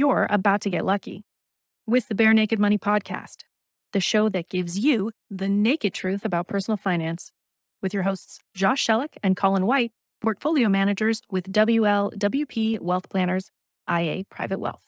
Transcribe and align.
you're 0.00 0.26
about 0.30 0.62
to 0.62 0.70
get 0.70 0.86
lucky 0.86 1.26
with 1.86 2.08
the 2.08 2.14
Bare 2.14 2.32
Naked 2.32 2.58
Money 2.58 2.78
Podcast, 2.78 3.44
the 3.92 4.00
show 4.00 4.30
that 4.30 4.48
gives 4.48 4.78
you 4.78 5.12
the 5.30 5.46
naked 5.46 5.92
truth 5.92 6.24
about 6.24 6.48
personal 6.48 6.78
finance, 6.78 7.32
with 7.82 7.92
your 7.92 8.04
hosts 8.04 8.38
Josh 8.54 8.86
Sheluk 8.86 9.10
and 9.22 9.36
Colin 9.36 9.66
White, 9.66 9.92
portfolio 10.22 10.70
managers 10.70 11.20
with 11.30 11.52
WLWP 11.52 12.80
Wealth 12.80 13.10
Planners, 13.10 13.50
IA 13.90 14.24
Private 14.30 14.58
Wealth. 14.58 14.86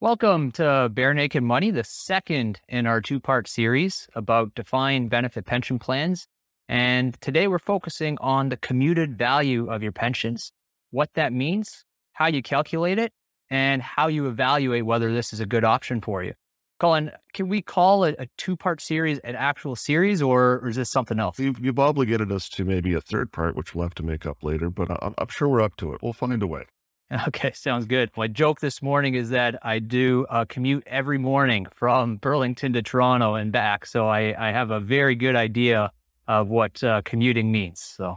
Welcome 0.00 0.50
to 0.52 0.90
Bare 0.92 1.14
Naked 1.14 1.44
Money, 1.44 1.70
the 1.70 1.84
second 1.84 2.60
in 2.68 2.84
our 2.88 3.00
two 3.00 3.20
part 3.20 3.46
series 3.46 4.08
about 4.16 4.56
defined 4.56 5.08
benefit 5.08 5.46
pension 5.46 5.78
plans. 5.78 6.26
And 6.68 7.16
today 7.20 7.46
we're 7.46 7.60
focusing 7.60 8.18
on 8.20 8.48
the 8.48 8.56
commuted 8.56 9.16
value 9.16 9.70
of 9.70 9.84
your 9.84 9.92
pensions, 9.92 10.50
what 10.90 11.10
that 11.14 11.32
means, 11.32 11.84
how 12.14 12.26
you 12.26 12.42
calculate 12.42 12.98
it, 12.98 13.12
and 13.50 13.82
how 13.82 14.08
you 14.08 14.26
evaluate 14.26 14.86
whether 14.86 15.12
this 15.12 15.32
is 15.32 15.40
a 15.40 15.46
good 15.46 15.64
option 15.64 16.00
for 16.00 16.22
you. 16.24 16.32
Colin, 16.80 17.12
can 17.32 17.48
we 17.48 17.62
call 17.62 18.04
it 18.04 18.16
a 18.18 18.26
two 18.36 18.56
part 18.56 18.80
series 18.80 19.18
an 19.20 19.36
actual 19.36 19.76
series 19.76 20.20
or, 20.20 20.54
or, 20.54 20.68
is 20.68 20.76
this 20.76 20.90
something 20.90 21.20
else? 21.20 21.38
You've, 21.38 21.60
you've, 21.60 21.78
obligated 21.78 22.32
us 22.32 22.48
to 22.50 22.64
maybe 22.64 22.94
a 22.94 23.00
third 23.00 23.30
part, 23.30 23.54
which 23.54 23.74
we'll 23.74 23.84
have 23.84 23.94
to 23.94 24.02
make 24.02 24.26
up 24.26 24.42
later, 24.42 24.70
but 24.70 24.90
I'm, 24.90 25.14
I'm 25.18 25.28
sure 25.28 25.48
we're 25.48 25.60
up 25.60 25.76
to 25.76 25.92
it. 25.92 26.00
We'll 26.02 26.12
find 26.12 26.42
a 26.42 26.46
way. 26.46 26.64
Okay, 27.28 27.52
sounds 27.52 27.86
good. 27.86 28.10
My 28.16 28.26
joke 28.26 28.60
this 28.60 28.82
morning 28.82 29.14
is 29.14 29.30
that 29.30 29.58
I 29.62 29.78
do 29.78 30.26
a 30.30 30.46
commute 30.46 30.82
every 30.86 31.18
morning 31.18 31.66
from 31.72 32.16
Burlington 32.16 32.72
to 32.72 32.82
Toronto 32.82 33.34
and 33.34 33.52
back. 33.52 33.86
So 33.86 34.08
I, 34.08 34.34
I 34.36 34.50
have 34.50 34.70
a 34.70 34.80
very 34.80 35.14
good 35.14 35.36
idea 35.36 35.92
of 36.26 36.48
what 36.48 36.82
uh, 36.82 37.02
commuting 37.04 37.52
means. 37.52 37.80
So. 37.80 38.16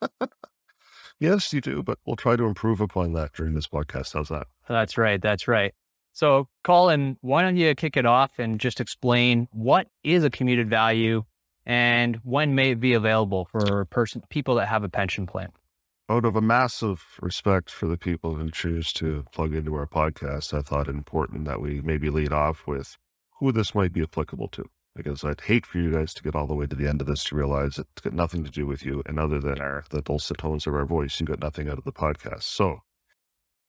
yes, 1.20 1.52
you 1.52 1.60
do, 1.60 1.82
but 1.82 1.98
we'll 2.04 2.16
try 2.16 2.34
to 2.36 2.44
improve 2.44 2.80
upon 2.80 3.12
that 3.12 3.32
during 3.34 3.54
this 3.54 3.68
podcast. 3.68 4.14
How's 4.14 4.28
that? 4.28 4.48
That's 4.68 4.98
right. 4.98 5.20
That's 5.20 5.46
right. 5.46 5.72
So, 6.12 6.48
Colin, 6.64 7.16
why 7.20 7.42
don't 7.42 7.56
you 7.56 7.74
kick 7.74 7.96
it 7.96 8.06
off 8.06 8.32
and 8.38 8.58
just 8.58 8.80
explain 8.80 9.46
what 9.52 9.86
is 10.02 10.24
a 10.24 10.30
commuted 10.30 10.68
value 10.68 11.22
and 11.64 12.16
when 12.24 12.54
may 12.54 12.72
it 12.72 12.80
be 12.80 12.94
available 12.94 13.46
for 13.52 13.84
person 13.86 14.22
people 14.28 14.56
that 14.56 14.66
have 14.66 14.82
a 14.82 14.88
pension 14.88 15.26
plan? 15.26 15.50
Out 16.08 16.24
of 16.24 16.34
a 16.34 16.40
massive 16.40 17.04
respect 17.20 17.70
for 17.70 17.86
the 17.86 17.96
people 17.96 18.34
who 18.34 18.50
choose 18.50 18.92
to 18.94 19.24
plug 19.32 19.54
into 19.54 19.74
our 19.74 19.86
podcast, 19.86 20.52
I 20.52 20.62
thought 20.62 20.88
it 20.88 20.96
important 20.96 21.44
that 21.44 21.60
we 21.60 21.80
maybe 21.80 22.10
lead 22.10 22.32
off 22.32 22.66
with 22.66 22.96
who 23.38 23.52
this 23.52 23.74
might 23.74 23.92
be 23.92 24.02
applicable 24.02 24.48
to 24.48 24.64
because 24.94 25.24
I'd 25.24 25.42
hate 25.42 25.66
for 25.66 25.78
you 25.78 25.92
guys 25.92 26.12
to 26.14 26.22
get 26.22 26.34
all 26.34 26.46
the 26.46 26.54
way 26.54 26.66
to 26.66 26.76
the 26.76 26.88
end 26.88 27.00
of 27.00 27.06
this 27.06 27.24
to 27.24 27.36
realize 27.36 27.78
it's 27.78 28.02
got 28.02 28.12
nothing 28.12 28.44
to 28.44 28.50
do 28.50 28.66
with 28.66 28.84
you, 28.84 29.02
and 29.06 29.18
other 29.18 29.40
than 29.40 29.60
our 29.60 29.84
the 29.90 30.02
dulcet 30.02 30.38
tones 30.38 30.66
of 30.66 30.74
our 30.74 30.84
voice, 30.84 31.20
you 31.20 31.26
got 31.26 31.40
nothing 31.40 31.68
out 31.68 31.78
of 31.78 31.84
the 31.84 31.92
podcast. 31.92 32.42
So, 32.42 32.80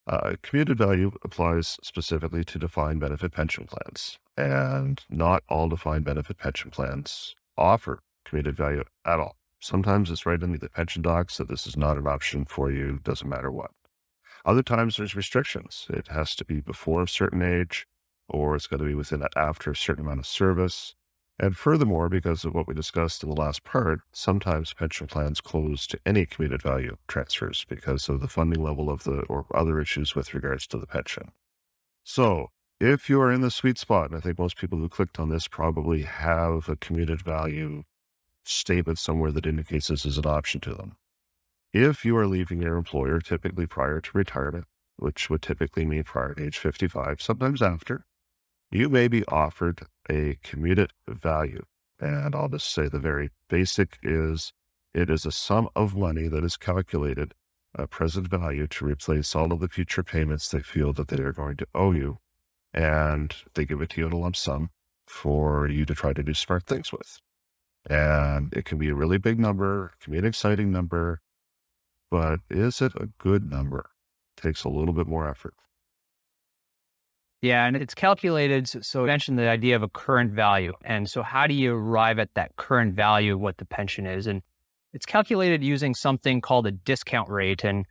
uh, 0.06 0.34
commuted 0.42 0.78
value 0.78 1.12
applies 1.22 1.78
specifically 1.82 2.44
to 2.44 2.58
defined 2.58 3.00
benefit 3.00 3.32
pension 3.32 3.66
plans, 3.66 4.18
and 4.36 5.00
not 5.08 5.42
all 5.48 5.68
defined 5.68 6.04
benefit 6.04 6.38
pension 6.38 6.70
plans 6.70 7.34
offer 7.56 8.00
commuted 8.24 8.56
value 8.56 8.84
at 9.04 9.20
all. 9.20 9.36
Sometimes 9.60 10.10
it's 10.10 10.26
right 10.26 10.42
in 10.42 10.52
the 10.52 10.68
pension 10.68 11.02
docs 11.02 11.36
that 11.36 11.48
this 11.48 11.66
is 11.66 11.76
not 11.76 11.96
an 11.96 12.06
option 12.06 12.44
for 12.44 12.70
you, 12.70 12.98
doesn't 13.04 13.28
matter 13.28 13.50
what. 13.50 13.70
Other 14.44 14.62
times 14.62 14.96
there's 14.96 15.14
restrictions. 15.14 15.86
It 15.88 16.08
has 16.08 16.34
to 16.36 16.44
be 16.44 16.60
before 16.60 17.04
a 17.04 17.08
certain 17.08 17.42
age, 17.42 17.86
or 18.28 18.56
it's 18.56 18.66
got 18.66 18.78
to 18.78 18.84
be 18.84 18.94
within 18.94 19.24
after 19.36 19.70
a 19.70 19.76
certain 19.76 20.04
amount 20.04 20.18
of 20.18 20.26
service. 20.26 20.96
And 21.38 21.56
furthermore, 21.56 22.08
because 22.08 22.44
of 22.44 22.54
what 22.54 22.68
we 22.68 22.74
discussed 22.74 23.22
in 23.22 23.30
the 23.30 23.36
last 23.36 23.64
part, 23.64 24.00
sometimes 24.12 24.74
pension 24.74 25.06
plans 25.06 25.40
close 25.40 25.86
to 25.88 25.98
any 26.04 26.26
commuted 26.26 26.62
value 26.62 26.96
transfers 27.08 27.64
because 27.68 28.08
of 28.08 28.20
the 28.20 28.28
funding 28.28 28.62
level 28.62 28.90
of 28.90 29.04
the 29.04 29.22
or 29.22 29.46
other 29.54 29.80
issues 29.80 30.14
with 30.14 30.34
regards 30.34 30.66
to 30.68 30.78
the 30.78 30.86
pension. 30.86 31.32
So, 32.04 32.50
if 32.80 33.08
you 33.08 33.20
are 33.20 33.32
in 33.32 33.42
the 33.42 33.50
sweet 33.50 33.78
spot, 33.78 34.10
and 34.10 34.16
I 34.16 34.20
think 34.20 34.38
most 34.38 34.56
people 34.56 34.78
who 34.78 34.88
clicked 34.88 35.20
on 35.20 35.28
this 35.28 35.48
probably 35.48 36.02
have 36.02 36.68
a 36.68 36.76
commuted 36.76 37.22
value 37.22 37.84
statement 38.44 38.98
somewhere 38.98 39.30
that 39.32 39.46
indicates 39.46 39.88
this 39.88 40.04
is 40.04 40.18
an 40.18 40.26
option 40.26 40.60
to 40.62 40.74
them. 40.74 40.96
If 41.72 42.04
you 42.04 42.16
are 42.16 42.26
leaving 42.26 42.60
your 42.60 42.76
employer 42.76 43.20
typically 43.20 43.66
prior 43.66 44.00
to 44.00 44.10
retirement, 44.18 44.66
which 44.96 45.30
would 45.30 45.42
typically 45.42 45.84
mean 45.84 46.04
prior 46.04 46.34
to 46.34 46.44
age 46.44 46.58
55, 46.58 47.22
sometimes 47.22 47.62
after, 47.62 48.04
you 48.70 48.88
may 48.88 49.08
be 49.08 49.24
offered 49.26 49.86
a 50.10 50.38
commuted 50.42 50.92
value. 51.08 51.64
And 52.00 52.34
I'll 52.34 52.48
just 52.48 52.72
say 52.72 52.88
the 52.88 52.98
very 52.98 53.30
basic 53.48 53.98
is 54.02 54.52
it 54.94 55.08
is 55.08 55.24
a 55.24 55.32
sum 55.32 55.68
of 55.74 55.96
money 55.96 56.28
that 56.28 56.44
is 56.44 56.56
calculated 56.56 57.34
a 57.74 57.86
present 57.86 58.28
value 58.28 58.66
to 58.66 58.84
replace 58.84 59.34
all 59.34 59.52
of 59.52 59.60
the 59.60 59.68
future 59.68 60.02
payments 60.02 60.48
they 60.48 60.60
feel 60.60 60.92
that 60.92 61.08
they 61.08 61.22
are 61.22 61.32
going 61.32 61.56
to 61.56 61.66
owe 61.74 61.92
you. 61.92 62.18
And 62.74 63.34
they 63.54 63.64
give 63.64 63.80
it 63.80 63.90
to 63.90 64.00
you 64.00 64.06
in 64.06 64.12
a 64.12 64.18
lump 64.18 64.36
sum 64.36 64.70
for 65.06 65.68
you 65.68 65.84
to 65.86 65.94
try 65.94 66.12
to 66.12 66.22
do 66.22 66.34
smart 66.34 66.66
things 66.66 66.92
with. 66.92 67.18
And 67.88 68.52
it 68.52 68.64
can 68.64 68.78
be 68.78 68.88
a 68.88 68.94
really 68.94 69.18
big 69.18 69.38
number, 69.38 69.92
can 70.00 70.12
be 70.12 70.18
an 70.18 70.24
exciting 70.24 70.70
number, 70.70 71.20
but 72.10 72.40
is 72.50 72.80
it 72.80 72.92
a 72.96 73.08
good 73.18 73.50
number? 73.50 73.90
It 74.36 74.42
takes 74.42 74.64
a 74.64 74.68
little 74.68 74.94
bit 74.94 75.06
more 75.06 75.28
effort. 75.28 75.54
Yeah, 77.42 77.66
and 77.66 77.76
it's 77.76 77.94
calculated. 77.94 78.68
So 78.68 79.02
I 79.02 79.06
mentioned 79.06 79.36
the 79.36 79.48
idea 79.48 79.74
of 79.74 79.82
a 79.82 79.88
current 79.88 80.32
value. 80.32 80.72
And 80.84 81.10
so 81.10 81.22
how 81.24 81.48
do 81.48 81.54
you 81.54 81.74
arrive 81.74 82.20
at 82.20 82.32
that 82.34 82.54
current 82.54 82.94
value 82.94 83.34
of 83.34 83.40
what 83.40 83.58
the 83.58 83.64
pension 83.64 84.06
is? 84.06 84.28
And 84.28 84.42
it's 84.92 85.04
calculated 85.04 85.64
using 85.64 85.94
something 85.96 86.40
called 86.40 86.68
a 86.68 86.70
discount 86.70 87.28
rate. 87.28 87.64
And 87.64 87.84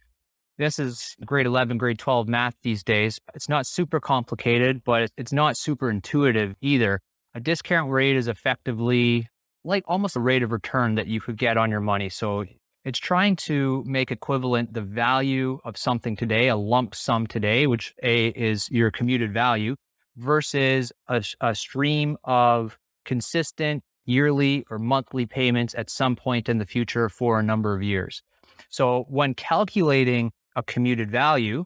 this 0.58 0.80
is 0.80 1.18
grade 1.26 1.46
11, 1.46 1.78
grade 1.78 2.00
12 2.00 2.30
math 2.30 2.56
these 2.62 2.82
days. 2.82 3.20
It's 3.36 3.50
not 3.50 3.68
super 3.68 4.00
complicated, 4.00 4.86
but 4.86 5.12
it's 5.18 5.34
not 5.34 5.58
super 5.58 5.90
intuitive 5.90 6.56
either. 6.62 7.02
A 7.34 7.42
discount 7.42 7.92
rate 7.92 8.16
is 8.16 8.30
effectively 8.30 9.28
like 9.66 9.84
almost 9.86 10.16
a 10.16 10.22
rate 10.22 10.44
of 10.44 10.54
return 10.54 10.96
that 10.96 11.08
you 11.08 11.20
could 11.20 11.38
get 11.38 11.58
on 11.58 11.72
your 11.72 11.82
money. 11.82 12.08
So 12.08 12.46
it's 12.84 13.00
trying 13.00 13.36
to 13.36 13.84
make 13.86 14.12
equivalent 14.12 14.74
the 14.74 14.82
value 14.82 15.60
of 15.64 15.78
something 15.78 16.16
today, 16.16 16.48
a 16.48 16.56
lump 16.56 16.96
sum 16.96 17.28
today, 17.28 17.68
which 17.68 17.94
A 18.04 18.28
is 18.30 18.70
your 18.72 18.90
commuted 18.92 19.34
value, 19.34 19.76
versus 20.18 20.92
a, 21.08 21.24
a 21.42 21.56
stream 21.56 22.18
of 22.24 22.78
consistent 23.06 23.84
yearly 24.06 24.66
or 24.70 24.80
monthly 24.80 25.26
payments 25.26 25.76
at 25.76 25.90
some 25.90 26.16
point 26.16 26.50
in 26.50 26.58
the 26.58 26.66
future 26.66 27.08
for 27.08 27.40
a 27.40 27.44
number 27.44 27.76
of 27.76 27.84
years. 27.84 28.24
So 28.70 29.06
when 29.10 29.34
calculating 29.36 30.32
a 30.56 30.64
commuted 30.64 31.12
value, 31.12 31.66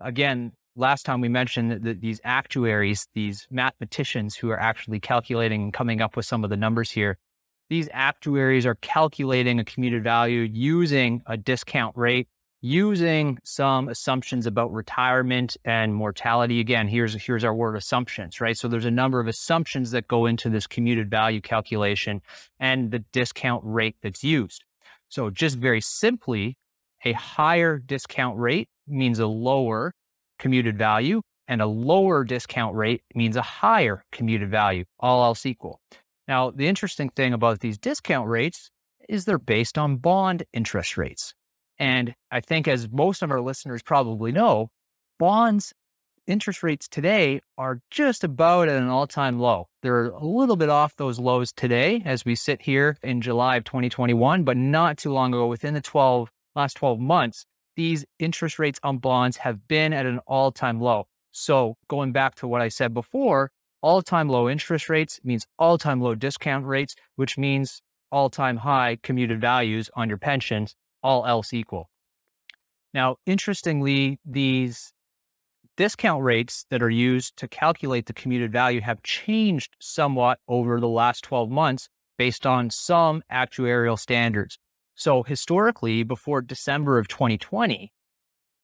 again, 0.00 0.52
last 0.76 1.04
time 1.04 1.20
we 1.20 1.28
mentioned 1.28 1.70
that, 1.70 1.82
that 1.84 2.00
these 2.00 2.20
actuaries, 2.22 3.08
these 3.14 3.46
mathematicians 3.50 4.36
who 4.36 4.50
are 4.50 4.60
actually 4.60 5.00
calculating 5.00 5.62
and 5.62 5.72
coming 5.72 6.00
up 6.00 6.16
with 6.16 6.26
some 6.26 6.44
of 6.44 6.50
the 6.50 6.56
numbers 6.56 6.90
here, 6.90 7.18
these 7.70 7.88
actuaries 7.92 8.66
are 8.66 8.74
calculating 8.74 9.60
a 9.60 9.64
commuted 9.64 10.02
value 10.02 10.40
using 10.40 11.22
a 11.26 11.36
discount 11.36 11.96
rate, 11.96 12.26
using 12.60 13.38
some 13.44 13.88
assumptions 13.88 14.44
about 14.44 14.72
retirement 14.72 15.56
and 15.64 15.94
mortality. 15.94 16.58
Again, 16.58 16.88
here's, 16.88 17.14
here's 17.14 17.44
our 17.44 17.54
word 17.54 17.76
assumptions, 17.76 18.40
right? 18.40 18.58
So 18.58 18.66
there's 18.66 18.84
a 18.84 18.90
number 18.90 19.20
of 19.20 19.28
assumptions 19.28 19.92
that 19.92 20.08
go 20.08 20.26
into 20.26 20.50
this 20.50 20.66
commuted 20.66 21.08
value 21.08 21.40
calculation 21.40 22.20
and 22.58 22.90
the 22.90 22.98
discount 23.12 23.62
rate 23.64 23.96
that's 24.02 24.24
used. 24.24 24.64
So 25.08 25.30
just 25.30 25.56
very 25.56 25.80
simply, 25.80 26.58
a 27.04 27.12
higher 27.12 27.78
discount 27.78 28.36
rate 28.36 28.68
means 28.88 29.20
a 29.20 29.26
lower 29.26 29.94
commuted 30.40 30.76
value 30.76 31.22
and 31.46 31.62
a 31.62 31.66
lower 31.66 32.24
discount 32.24 32.74
rate 32.74 33.02
means 33.14 33.36
a 33.36 33.42
higher 33.42 34.04
commuted 34.12 34.50
value, 34.50 34.84
all 34.98 35.24
else 35.24 35.46
equal. 35.46 35.80
Now, 36.30 36.52
the 36.52 36.68
interesting 36.68 37.08
thing 37.08 37.32
about 37.32 37.58
these 37.58 37.76
discount 37.76 38.28
rates 38.28 38.70
is 39.08 39.24
they're 39.24 39.36
based 39.36 39.76
on 39.76 39.96
bond 39.96 40.44
interest 40.52 40.96
rates. 40.96 41.34
And 41.76 42.14
I 42.30 42.40
think, 42.40 42.68
as 42.68 42.88
most 42.88 43.22
of 43.22 43.32
our 43.32 43.40
listeners 43.40 43.82
probably 43.82 44.30
know, 44.30 44.70
bonds 45.18 45.72
interest 46.28 46.62
rates 46.62 46.86
today 46.86 47.40
are 47.58 47.80
just 47.90 48.22
about 48.22 48.68
at 48.68 48.80
an 48.80 48.86
all 48.86 49.08
time 49.08 49.40
low. 49.40 49.66
They're 49.82 50.10
a 50.10 50.24
little 50.24 50.54
bit 50.54 50.68
off 50.68 50.94
those 50.94 51.18
lows 51.18 51.52
today 51.52 52.00
as 52.04 52.24
we 52.24 52.36
sit 52.36 52.62
here 52.62 52.96
in 53.02 53.20
July 53.20 53.56
of 53.56 53.64
2021, 53.64 54.44
but 54.44 54.56
not 54.56 54.98
too 54.98 55.12
long 55.12 55.34
ago, 55.34 55.48
within 55.48 55.74
the 55.74 55.80
12 55.80 56.30
last 56.54 56.74
12 56.74 57.00
months, 57.00 57.44
these 57.74 58.04
interest 58.20 58.60
rates 58.60 58.78
on 58.84 58.98
bonds 58.98 59.38
have 59.38 59.66
been 59.66 59.92
at 59.92 60.06
an 60.06 60.20
all 60.28 60.52
time 60.52 60.80
low. 60.80 61.08
So, 61.32 61.74
going 61.88 62.12
back 62.12 62.36
to 62.36 62.46
what 62.46 62.62
I 62.62 62.68
said 62.68 62.94
before, 62.94 63.50
all 63.82 64.02
time 64.02 64.28
low 64.28 64.48
interest 64.48 64.88
rates 64.88 65.20
means 65.24 65.46
all 65.58 65.78
time 65.78 66.00
low 66.00 66.14
discount 66.14 66.66
rates, 66.66 66.94
which 67.16 67.38
means 67.38 67.82
all 68.12 68.30
time 68.30 68.58
high 68.58 68.98
commuted 69.02 69.40
values 69.40 69.90
on 69.94 70.08
your 70.08 70.18
pensions, 70.18 70.74
all 71.02 71.26
else 71.26 71.52
equal. 71.52 71.88
Now, 72.92 73.16
interestingly, 73.26 74.18
these 74.24 74.92
discount 75.76 76.22
rates 76.22 76.66
that 76.70 76.82
are 76.82 76.90
used 76.90 77.36
to 77.36 77.48
calculate 77.48 78.06
the 78.06 78.12
commuted 78.12 78.52
value 78.52 78.80
have 78.80 79.02
changed 79.02 79.76
somewhat 79.80 80.38
over 80.48 80.80
the 80.80 80.88
last 80.88 81.22
12 81.24 81.50
months 81.50 81.88
based 82.18 82.46
on 82.46 82.68
some 82.68 83.22
actuarial 83.32 83.98
standards. 83.98 84.58
So, 84.94 85.22
historically, 85.22 86.02
before 86.02 86.42
December 86.42 86.98
of 86.98 87.08
2020, 87.08 87.92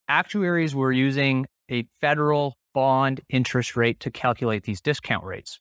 actuaries 0.08 0.74
were 0.74 0.92
using 0.92 1.46
a 1.70 1.86
federal 2.00 2.56
bond 2.76 3.22
interest 3.30 3.74
rate 3.74 3.98
to 4.00 4.10
calculate 4.10 4.64
these 4.64 4.82
discount 4.82 5.24
rates. 5.24 5.60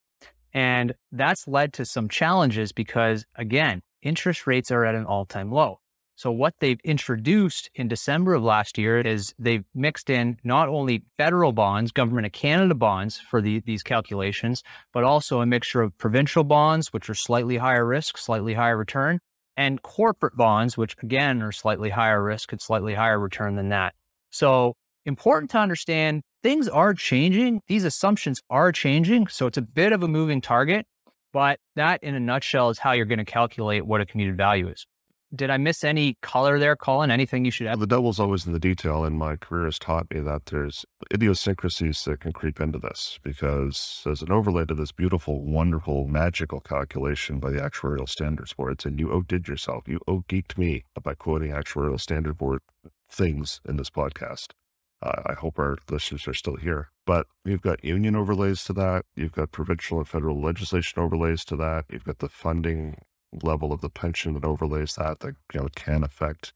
And 0.53 0.93
that's 1.13 1.47
led 1.47 1.71
to 1.75 1.85
some 1.85 2.09
challenges 2.09 2.73
because, 2.73 3.25
again, 3.35 3.81
interest 4.01 4.45
rates 4.45 4.69
are 4.69 4.83
at 4.83 4.95
an 4.95 5.05
all 5.05 5.25
time 5.25 5.49
low. 5.49 5.79
So, 6.17 6.29
what 6.29 6.55
they've 6.59 6.79
introduced 6.83 7.69
in 7.73 7.87
December 7.87 8.33
of 8.33 8.43
last 8.43 8.77
year 8.77 8.99
is 8.99 9.33
they've 9.39 9.63
mixed 9.73 10.09
in 10.09 10.37
not 10.43 10.67
only 10.67 11.03
federal 11.17 11.53
bonds, 11.53 11.93
Government 11.93 12.25
of 12.25 12.33
Canada 12.33 12.75
bonds 12.75 13.17
for 13.17 13.41
the, 13.41 13.61
these 13.61 13.81
calculations, 13.81 14.61
but 14.91 15.05
also 15.05 15.39
a 15.39 15.45
mixture 15.45 15.81
of 15.81 15.97
provincial 15.97 16.43
bonds, 16.43 16.91
which 16.91 17.09
are 17.09 17.15
slightly 17.15 17.55
higher 17.55 17.85
risk, 17.85 18.17
slightly 18.17 18.53
higher 18.53 18.77
return, 18.77 19.19
and 19.55 19.81
corporate 19.83 20.35
bonds, 20.35 20.77
which 20.77 20.97
again 21.01 21.41
are 21.41 21.53
slightly 21.53 21.89
higher 21.89 22.21
risk 22.21 22.51
and 22.51 22.61
slightly 22.61 22.93
higher 22.93 23.19
return 23.19 23.55
than 23.55 23.69
that. 23.69 23.93
So, 24.31 24.73
important 25.05 25.51
to 25.51 25.59
understand 25.59 26.23
things 26.45 26.67
are 26.67 26.93
changing. 26.93 27.59
These 27.67 27.85
assumptions 27.85 28.39
are 28.51 28.71
changing. 28.71 29.25
So, 29.27 29.47
it's 29.47 29.57
a 29.57 29.63
bit 29.63 29.91
of 29.91 30.03
a 30.03 30.07
moving 30.07 30.41
target, 30.41 30.85
but 31.33 31.59
that 31.75 32.03
in 32.03 32.13
a 32.13 32.19
nutshell 32.19 32.69
is 32.69 32.77
how 32.77 32.91
you're 32.91 33.07
going 33.07 33.17
to 33.17 33.25
calculate 33.25 33.83
what 33.87 33.99
a 33.99 34.05
commuted 34.05 34.37
value 34.37 34.67
is. 34.67 34.85
Did 35.33 35.49
I 35.49 35.57
miss 35.57 35.83
any 35.83 36.17
color 36.21 36.59
there, 36.59 36.75
Colin? 36.75 37.09
Anything 37.09 37.45
you 37.45 37.51
should 37.51 37.65
add? 37.65 37.79
The 37.79 37.87
devil's 37.87 38.19
always 38.19 38.45
in 38.45 38.53
the 38.53 38.59
detail, 38.59 39.03
and 39.03 39.17
my 39.17 39.37
career 39.37 39.65
has 39.65 39.79
taught 39.79 40.13
me 40.13 40.19
that 40.19 40.45
there's 40.45 40.85
idiosyncrasies 41.11 42.05
that 42.05 42.19
can 42.19 42.31
creep 42.31 42.61
into 42.61 42.77
this 42.77 43.19
because 43.23 44.03
as 44.05 44.21
an 44.21 44.31
overlay 44.31 44.65
to 44.65 44.75
this 44.75 44.91
beautiful, 44.91 45.43
wonderful, 45.43 46.07
magical 46.07 46.59
calculation 46.59 47.39
by 47.39 47.49
the 47.49 47.57
Actuarial 47.57 48.07
Standards 48.07 48.53
Board, 48.53 48.85
and 48.85 48.99
you 48.99 49.11
outdid 49.11 49.47
yourself. 49.47 49.87
You 49.87 49.99
outgeeked 50.07 50.59
me 50.59 50.85
by 51.01 51.15
quoting 51.15 51.51
Actuarial 51.51 51.99
Standard 51.99 52.37
Board 52.37 52.61
things 53.09 53.61
in 53.67 53.77
this 53.77 53.89
podcast. 53.89 54.49
Uh, 55.01 55.21
I 55.25 55.33
hope 55.33 55.59
our 55.59 55.77
listeners 55.89 56.27
are 56.27 56.33
still 56.33 56.55
here. 56.55 56.89
But 57.05 57.27
you've 57.43 57.61
got 57.61 57.83
union 57.83 58.15
overlays 58.15 58.63
to 58.65 58.73
that. 58.73 59.05
You've 59.15 59.33
got 59.33 59.51
provincial 59.51 59.99
and 59.99 60.07
federal 60.07 60.41
legislation 60.41 61.01
overlays 61.01 61.45
to 61.45 61.55
that. 61.57 61.85
You've 61.91 62.05
got 62.05 62.19
the 62.19 62.29
funding 62.29 62.97
level 63.43 63.73
of 63.73 63.81
the 63.81 63.89
pension 63.89 64.33
that 64.33 64.45
overlays 64.45 64.95
that 64.95 65.19
that 65.19 65.35
you 65.53 65.59
know 65.59 65.67
can 65.75 66.03
affect 66.03 66.53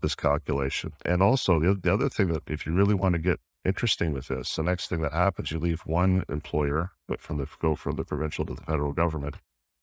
this 0.00 0.14
calculation. 0.14 0.92
And 1.04 1.22
also 1.22 1.58
the, 1.60 1.74
the 1.74 1.92
other 1.92 2.08
thing 2.08 2.28
that 2.28 2.42
if 2.46 2.66
you 2.66 2.72
really 2.72 2.94
want 2.94 3.14
to 3.14 3.18
get 3.18 3.40
interesting 3.64 4.12
with 4.12 4.28
this, 4.28 4.56
the 4.56 4.62
next 4.62 4.88
thing 4.88 5.02
that 5.02 5.12
happens, 5.12 5.50
you 5.50 5.58
leave 5.58 5.80
one 5.80 6.24
employer, 6.28 6.92
but 7.08 7.20
from 7.20 7.38
the 7.38 7.46
go 7.60 7.74
from 7.74 7.96
the 7.96 8.04
provincial 8.04 8.44
to 8.46 8.54
the 8.54 8.62
federal 8.62 8.92
government, 8.92 9.36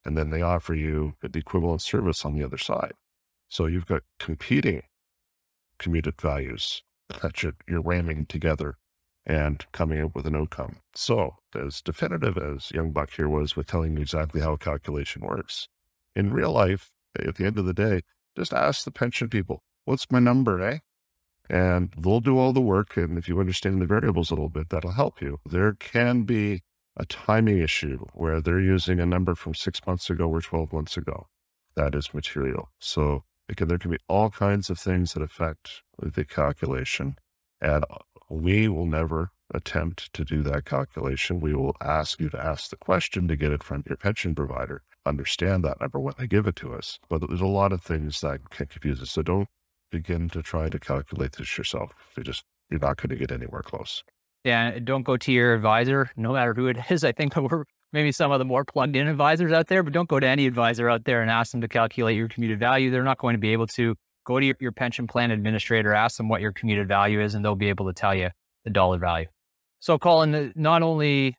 and 0.06 0.18
then 0.18 0.30
they 0.30 0.42
offer 0.42 0.74
you 0.74 1.16
the 1.22 1.38
equivalent 1.38 1.82
service 1.82 2.26
on 2.26 2.34
the 2.34 2.44
other 2.44 2.58
side. 2.58 2.94
So 3.50 3.66
you've 3.66 3.86
got 3.86 4.04
competing 4.20 4.84
commuted 5.80 6.20
values 6.20 6.82
that 7.22 7.44
you're, 7.44 7.56
you're 7.68 7.82
ramming 7.82 8.26
together 8.26 8.76
and 9.26 9.66
coming 9.72 10.02
up 10.02 10.16
with 10.16 10.26
an 10.26 10.36
outcome. 10.36 10.78
So, 10.96 11.36
as 11.54 11.82
definitive 11.82 12.38
as 12.38 12.72
Young 12.72 12.92
Buck 12.92 13.12
here 13.12 13.28
was 13.28 13.56
with 13.56 13.68
telling 13.68 13.96
you 13.96 14.02
exactly 14.02 14.42
how 14.42 14.54
a 14.54 14.58
calculation 14.58 15.22
works, 15.26 15.68
in 16.16 16.34
real 16.34 16.52
life, 16.52 16.92
at 17.20 17.36
the 17.36 17.46
end 17.46 17.58
of 17.58 17.66
the 17.66 17.74
day, 17.74 18.02
just 18.36 18.54
ask 18.54 18.86
the 18.86 18.92
pension 18.92 19.30
people, 19.30 19.64
what's 19.86 20.12
my 20.12 20.20
number, 20.20 20.62
eh? 20.62 20.80
And 21.50 21.94
they'll 21.98 22.20
do 22.20 22.38
all 22.38 22.54
the 22.54 22.62
work. 22.62 22.98
And 22.98 23.18
if 23.18 23.28
you 23.28 23.40
understand 23.40 23.82
the 23.82 23.86
variables 23.86 24.32
a 24.32 24.36
little 24.36 24.50
bit, 24.50 24.70
that'll 24.70 24.92
help 24.92 25.22
you. 25.22 25.40
There 25.50 25.74
can 25.74 26.24
be 26.24 26.62
a 26.98 27.06
timing 27.06 27.60
issue 27.60 28.06
where 28.14 28.42
they're 28.42 28.60
using 28.60 29.00
a 29.00 29.06
number 29.06 29.36
from 29.36 29.54
six 29.54 29.80
months 29.86 30.10
ago 30.10 30.28
or 30.28 30.42
12 30.42 30.74
months 30.74 30.98
ago. 30.98 31.28
That 31.76 31.96
is 31.96 32.14
material. 32.14 32.70
So 32.80 33.24
can, 33.56 33.68
there 33.68 33.78
can 33.78 33.92
be 33.92 34.00
all 34.08 34.30
kinds 34.30 34.70
of 34.70 34.80
things 34.80 35.14
that 35.14 35.24
affect 35.24 35.84
the 36.00 36.26
calculation. 36.26 37.16
And 37.62 37.86
we 38.30 38.68
will 38.68 38.86
never 38.86 39.32
attempt 39.54 40.12
to 40.14 40.26
do 40.26 40.44
that 40.44 40.66
calculation. 40.66 41.40
We 41.40 41.54
will 41.56 41.76
ask 41.82 42.20
you 42.20 42.30
to 42.30 42.44
ask 42.44 42.70
the 42.70 42.76
question 42.76 43.28
to 43.30 43.38
get 43.38 43.52
it 43.52 43.64
from 43.64 43.84
your 43.88 43.98
pension 43.98 44.36
provider 44.36 44.84
understand 45.08 45.64
that 45.64 45.80
number 45.80 46.00
when 46.00 46.14
they 46.20 46.28
give 46.28 46.46
it 46.46 46.56
to 46.58 46.74
us. 46.74 47.00
But 47.10 47.28
there's 47.28 47.42
a 47.42 47.48
lot 47.48 47.72
of 47.72 47.82
things 47.82 48.22
that 48.22 48.50
can 48.50 48.68
confuse 48.68 49.02
us. 49.02 49.12
So 49.12 49.22
don't 49.22 49.48
begin 49.90 50.30
to 50.30 50.44
try 50.44 50.70
to 50.70 50.80
calculate 50.80 51.34
this 51.34 51.58
yourself. 51.58 51.94
You 52.16 52.24
just 52.24 52.44
you're 52.70 52.80
not 52.80 52.98
going 52.98 53.10
to 53.10 53.16
get 53.16 53.32
anywhere 53.32 53.62
close. 53.62 54.04
Yeah, 54.44 54.78
don't 54.80 55.04
go 55.04 55.18
to 55.18 55.32
your 55.32 55.54
advisor, 55.54 56.12
no 56.16 56.34
matter 56.34 56.54
who 56.54 56.68
it 56.68 56.78
is. 56.90 57.04
I 57.04 57.14
think 57.14 57.36
we're 57.38 57.64
maybe 57.98 58.12
some 58.12 58.32
of 58.32 58.38
the 58.38 58.46
more 58.46 58.64
plugged 58.64 58.96
in 58.96 59.08
advisors 59.08 59.52
out 59.52 59.66
there, 59.66 59.82
but 59.82 59.92
don't 59.92 60.08
go 60.08 60.20
to 60.20 60.28
any 60.28 60.46
advisor 60.46 60.88
out 60.88 61.04
there 61.06 61.24
and 61.24 61.32
ask 61.32 61.52
them 61.52 61.62
to 61.62 61.68
calculate 61.68 62.16
your 62.16 62.28
commuted 62.28 62.60
value. 62.60 62.92
They're 62.92 63.02
not 63.04 63.18
going 63.18 63.34
to 63.34 63.40
be 63.40 63.54
able 63.54 63.66
to. 63.68 63.96
Go 64.24 64.42
to 64.42 64.46
your, 64.46 64.56
your 64.60 64.74
pension 64.74 65.08
plan 65.08 65.32
administrator, 65.32 65.94
ask 65.94 66.18
them 66.18 66.28
what 66.28 66.42
your 66.42 66.52
commuted 66.52 66.90
value 66.90 67.22
is, 67.22 67.34
and 67.34 67.46
they'll 67.46 67.56
be 67.56 67.70
able 67.70 67.88
to 67.88 67.94
tell 67.94 68.14
you 68.14 68.30
the 68.66 68.70
dollar 68.70 68.98
value. 68.98 69.28
So, 69.80 69.98
Colin, 69.98 70.52
not 70.54 70.84
only 70.84 71.38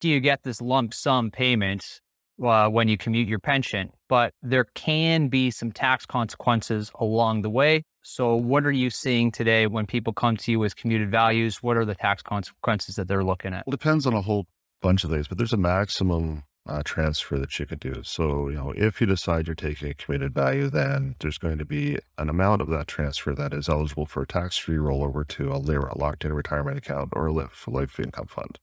do 0.00 0.10
you 0.10 0.20
get 0.20 0.42
this 0.42 0.60
lump 0.60 0.92
sum 0.92 1.30
payment 1.30 2.02
uh, 2.44 2.68
when 2.68 2.86
you 2.86 2.98
commute 2.98 3.26
your 3.26 3.38
pension, 3.38 3.90
but 4.10 4.34
there 4.42 4.66
can 4.74 5.28
be 5.28 5.50
some 5.50 5.72
tax 5.72 6.04
consequences 6.04 6.92
along 7.00 7.40
the 7.40 7.50
way. 7.50 7.82
So, 8.02 8.36
what 8.36 8.66
are 8.66 8.72
you 8.72 8.90
seeing 8.90 9.32
today 9.32 9.66
when 9.66 9.86
people 9.86 10.12
come 10.12 10.36
to 10.36 10.52
you 10.52 10.58
with 10.58 10.76
commuted 10.76 11.10
values? 11.10 11.62
What 11.62 11.78
are 11.78 11.86
the 11.86 11.94
tax 11.94 12.22
consequences 12.22 12.94
that 12.96 13.08
they're 13.08 13.24
looking 13.24 13.54
at? 13.54 13.66
Well, 13.66 13.72
it 13.72 13.80
depends 13.80 14.06
on 14.06 14.12
a 14.12 14.20
whole 14.20 14.46
bunch 14.82 15.04
of 15.04 15.10
things, 15.10 15.28
but 15.28 15.38
there's 15.38 15.52
a 15.52 15.58
maximum 15.58 16.44
uh, 16.68 16.82
transfer 16.84 17.38
that 17.38 17.58
you 17.58 17.66
could 17.66 17.80
do. 17.80 18.02
So, 18.02 18.48
you 18.48 18.56
know, 18.56 18.72
if 18.76 19.00
you 19.00 19.06
decide 19.06 19.46
you're 19.46 19.54
taking 19.54 19.90
a 19.90 19.94
commuted 19.94 20.34
value, 20.34 20.68
then 20.68 21.14
there's 21.20 21.38
going 21.38 21.58
to 21.58 21.64
be 21.64 21.98
an 22.18 22.28
amount 22.28 22.62
of 22.62 22.68
that 22.68 22.88
transfer 22.88 23.34
that 23.34 23.52
is 23.52 23.68
eligible 23.68 24.06
for 24.06 24.22
a 24.22 24.26
tax 24.26 24.56
free 24.56 24.76
rollover 24.76 25.26
to 25.28 25.52
a 25.52 25.58
LIRA, 25.58 25.96
locked 25.96 26.24
in 26.24 26.32
retirement 26.32 26.78
account, 26.78 27.10
or 27.12 27.26
a 27.26 27.32
LIF, 27.32 27.68
life 27.68 28.00
income 28.00 28.26
fund. 28.26 28.58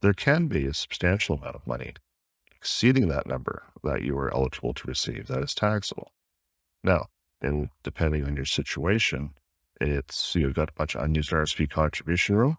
There 0.00 0.12
can 0.12 0.48
be 0.48 0.66
a 0.66 0.74
substantial 0.74 1.36
amount 1.36 1.54
of 1.54 1.66
money 1.66 1.94
exceeding 2.56 3.08
that 3.08 3.26
number 3.26 3.64
that 3.82 4.02
you 4.02 4.16
are 4.18 4.32
eligible 4.32 4.74
to 4.74 4.86
receive 4.86 5.26
that 5.28 5.42
is 5.42 5.54
taxable. 5.54 6.12
Now, 6.84 7.06
and 7.40 7.70
depending 7.82 8.24
on 8.24 8.36
your 8.36 8.44
situation, 8.44 9.34
it's 9.80 10.34
you've 10.34 10.54
got 10.54 10.70
a 10.70 10.72
bunch 10.72 10.94
of 10.94 11.02
unused 11.02 11.30
RSP 11.30 11.68
contribution 11.68 12.36
room. 12.36 12.58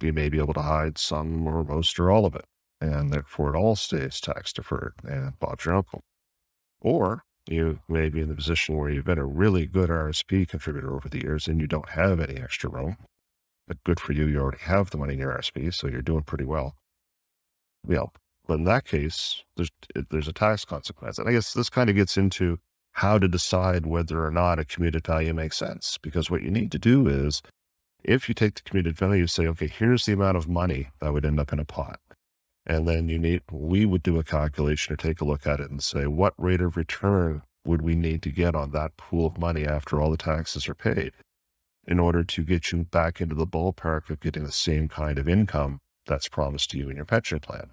You 0.00 0.12
may 0.12 0.28
be 0.28 0.38
able 0.38 0.54
to 0.54 0.62
hide 0.62 0.98
some 0.98 1.46
or 1.46 1.64
most 1.64 1.98
or 1.98 2.10
all 2.10 2.26
of 2.26 2.34
it, 2.34 2.44
and 2.80 3.12
therefore 3.12 3.54
it 3.54 3.58
all 3.58 3.76
stays 3.76 4.20
tax 4.20 4.52
deferred 4.52 4.94
and 5.04 5.38
Bob's 5.38 5.64
your 5.64 5.76
uncle. 5.76 6.02
Or 6.80 7.24
you 7.48 7.80
may 7.88 8.08
be 8.08 8.20
in 8.20 8.28
the 8.28 8.34
position 8.34 8.76
where 8.76 8.90
you've 8.90 9.04
been 9.04 9.18
a 9.18 9.26
really 9.26 9.66
good 9.66 9.88
RSP 9.88 10.48
contributor 10.48 10.94
over 10.94 11.08
the 11.08 11.22
years 11.22 11.46
and 11.46 11.60
you 11.60 11.66
don't 11.66 11.90
have 11.90 12.20
any 12.20 12.40
extra 12.40 12.68
room. 12.68 12.96
But 13.68 13.82
good 13.84 14.00
for 14.00 14.12
you, 14.12 14.26
you 14.26 14.38
already 14.38 14.62
have 14.62 14.90
the 14.90 14.98
money 14.98 15.14
in 15.14 15.20
your 15.20 15.36
RSP, 15.36 15.72
so 15.74 15.88
you're 15.88 16.02
doing 16.02 16.22
pretty 16.22 16.44
well. 16.44 16.76
Know, 17.84 18.10
but 18.46 18.54
in 18.54 18.64
that 18.64 18.84
case, 18.84 19.42
there's 19.56 19.70
eh, 19.94 20.02
there's 20.10 20.28
a 20.28 20.32
tax 20.32 20.64
consequence. 20.64 21.18
And 21.18 21.28
I 21.28 21.32
guess 21.32 21.52
this 21.52 21.70
kind 21.70 21.90
of 21.90 21.96
gets 21.96 22.16
into 22.16 22.58
how 22.92 23.18
to 23.18 23.28
decide 23.28 23.86
whether 23.86 24.24
or 24.24 24.30
not 24.30 24.58
a 24.58 24.64
commuted 24.64 25.06
value 25.06 25.34
makes 25.34 25.56
sense. 25.56 25.98
Because 26.00 26.30
what 26.30 26.42
you 26.42 26.50
need 26.50 26.72
to 26.72 26.78
do 26.78 27.06
is, 27.06 27.42
if 28.06 28.28
you 28.28 28.34
take 28.34 28.54
the 28.54 28.62
commuted 28.62 28.96
value, 28.96 29.22
you 29.22 29.26
say, 29.26 29.46
okay, 29.48 29.66
here's 29.66 30.06
the 30.06 30.12
amount 30.12 30.36
of 30.36 30.48
money 30.48 30.88
that 31.00 31.12
would 31.12 31.24
end 31.24 31.40
up 31.40 31.52
in 31.52 31.58
a 31.58 31.64
pot. 31.64 32.00
And 32.66 32.88
then 32.88 33.08
you 33.08 33.18
need, 33.18 33.42
we 33.50 33.84
would 33.84 34.02
do 34.02 34.18
a 34.18 34.24
calculation 34.24 34.92
or 34.92 34.96
take 34.96 35.20
a 35.20 35.24
look 35.24 35.46
at 35.46 35.60
it 35.60 35.70
and 35.70 35.82
say, 35.82 36.06
what 36.06 36.34
rate 36.36 36.60
of 36.60 36.76
return 36.76 37.42
would 37.64 37.82
we 37.82 37.94
need 37.94 38.22
to 38.22 38.30
get 38.30 38.54
on 38.54 38.70
that 38.72 38.96
pool 38.96 39.26
of 39.26 39.38
money 39.38 39.64
after 39.64 40.00
all 40.00 40.10
the 40.10 40.16
taxes 40.16 40.68
are 40.68 40.74
paid 40.74 41.12
in 41.86 41.98
order 42.00 42.24
to 42.24 42.42
get 42.42 42.72
you 42.72 42.84
back 42.84 43.20
into 43.20 43.34
the 43.34 43.46
ballpark 43.46 44.10
of 44.10 44.20
getting 44.20 44.44
the 44.44 44.52
same 44.52 44.88
kind 44.88 45.18
of 45.18 45.28
income 45.28 45.80
that's 46.06 46.28
promised 46.28 46.70
to 46.70 46.78
you 46.78 46.88
in 46.88 46.96
your 46.96 47.04
pension 47.04 47.38
plan? 47.38 47.70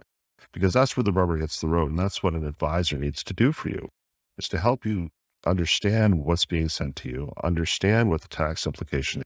because 0.54 0.74
that's 0.74 0.96
where 0.96 1.04
the 1.04 1.12
rubber 1.12 1.38
hits 1.38 1.60
the 1.60 1.68
road. 1.68 1.90
And 1.90 2.00
that's 2.00 2.24
what 2.24 2.34
an 2.34 2.46
advisor 2.46 2.98
needs 2.98 3.24
to 3.24 3.34
do 3.34 3.52
for 3.52 3.70
you 3.70 3.90
is 4.38 4.48
to 4.50 4.60
help 4.60 4.86
you 4.86 5.10
understand 5.46 6.24
what's 6.24 6.46
being 6.46 6.70
sent 6.70 6.96
to 6.98 7.10
you, 7.10 7.34
understand 7.44 8.10
what 8.10 8.22
the 8.22 8.28
tax 8.28 8.66
implication 8.66 9.22
is, 9.22 9.26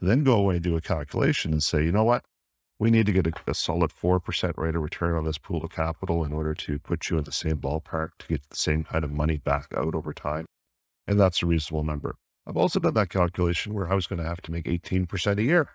then 0.00 0.24
go 0.24 0.34
away 0.34 0.56
and 0.56 0.64
do 0.64 0.76
a 0.76 0.80
calculation 0.80 1.52
and 1.52 1.62
say, 1.62 1.84
you 1.84 1.92
know 1.92 2.04
what? 2.04 2.24
We 2.78 2.90
need 2.90 3.06
to 3.06 3.12
get 3.12 3.26
a, 3.26 3.32
a 3.46 3.54
solid 3.54 3.92
4% 3.92 4.56
rate 4.56 4.74
of 4.74 4.82
return 4.82 5.16
on 5.16 5.24
this 5.24 5.38
pool 5.38 5.64
of 5.64 5.70
capital 5.70 6.24
in 6.24 6.32
order 6.32 6.54
to 6.54 6.78
put 6.78 7.08
you 7.08 7.18
in 7.18 7.24
the 7.24 7.32
same 7.32 7.58
ballpark 7.58 8.10
to 8.18 8.26
get 8.26 8.48
the 8.50 8.56
same 8.56 8.84
kind 8.84 9.04
of 9.04 9.12
money 9.12 9.38
back 9.38 9.68
out 9.76 9.94
over 9.94 10.12
time. 10.12 10.46
And 11.06 11.20
that's 11.20 11.42
a 11.42 11.46
reasonable 11.46 11.84
number. 11.84 12.16
I've 12.46 12.56
also 12.56 12.80
done 12.80 12.94
that 12.94 13.10
calculation 13.10 13.74
where 13.74 13.90
I 13.90 13.94
was 13.94 14.06
going 14.06 14.18
to 14.18 14.28
have 14.28 14.42
to 14.42 14.52
make 14.52 14.64
18% 14.64 15.38
a 15.38 15.42
year. 15.42 15.68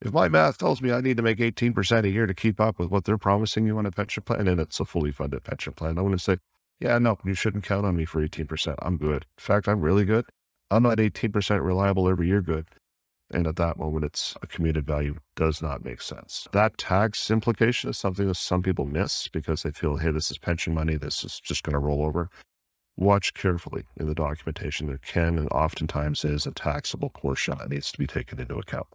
If 0.00 0.12
my 0.12 0.28
math 0.28 0.58
tells 0.58 0.82
me 0.82 0.92
I 0.92 1.00
need 1.00 1.16
to 1.16 1.22
make 1.22 1.38
18% 1.38 2.04
a 2.04 2.10
year 2.10 2.26
to 2.26 2.34
keep 2.34 2.60
up 2.60 2.78
with 2.78 2.90
what 2.90 3.04
they're 3.04 3.18
promising 3.18 3.66
you 3.66 3.78
on 3.78 3.86
a 3.86 3.90
pension 3.90 4.22
plan, 4.22 4.48
and 4.48 4.60
it's 4.60 4.80
a 4.80 4.84
fully 4.84 5.12
funded 5.12 5.44
pension 5.44 5.72
plan, 5.72 5.90
I'm 5.90 6.04
going 6.04 6.12
to 6.12 6.18
say, 6.18 6.36
yeah, 6.80 6.98
no, 6.98 7.18
you 7.24 7.34
shouldn't 7.34 7.64
count 7.64 7.86
on 7.86 7.96
me 7.96 8.04
for 8.04 8.26
18%. 8.26 8.74
I'm 8.80 8.96
good. 8.96 9.26
In 9.38 9.42
fact, 9.42 9.68
I'm 9.68 9.80
really 9.80 10.04
good. 10.04 10.26
I'm 10.70 10.82
not 10.82 10.98
18% 10.98 11.64
reliable 11.64 12.08
every 12.08 12.28
year 12.28 12.42
good. 12.42 12.66
And 13.34 13.46
at 13.48 13.56
that 13.56 13.78
moment, 13.78 14.04
it's 14.04 14.36
a 14.42 14.46
commuted 14.46 14.86
value 14.86 15.16
does 15.34 15.60
not 15.60 15.84
make 15.84 16.00
sense. 16.00 16.46
That 16.52 16.78
tax 16.78 17.30
implication 17.30 17.90
is 17.90 17.98
something 17.98 18.28
that 18.28 18.36
some 18.36 18.62
people 18.62 18.84
miss 18.86 19.28
because 19.28 19.64
they 19.64 19.72
feel, 19.72 19.96
hey, 19.96 20.12
this 20.12 20.30
is 20.30 20.38
pension 20.38 20.72
money. 20.72 20.96
This 20.96 21.24
is 21.24 21.40
just 21.40 21.64
going 21.64 21.72
to 21.72 21.80
roll 21.80 22.04
over. 22.04 22.30
watch 22.96 23.34
carefully 23.34 23.84
in 23.96 24.06
the 24.06 24.14
documentation. 24.14 24.86
There 24.86 24.98
can 24.98 25.38
and 25.38 25.48
oftentimes 25.50 26.24
is 26.24 26.46
a 26.46 26.52
taxable 26.52 27.10
portion 27.10 27.58
that 27.58 27.70
needs 27.70 27.92
to 27.92 27.98
be 27.98 28.06
taken 28.06 28.40
into 28.40 28.56
account. 28.56 28.86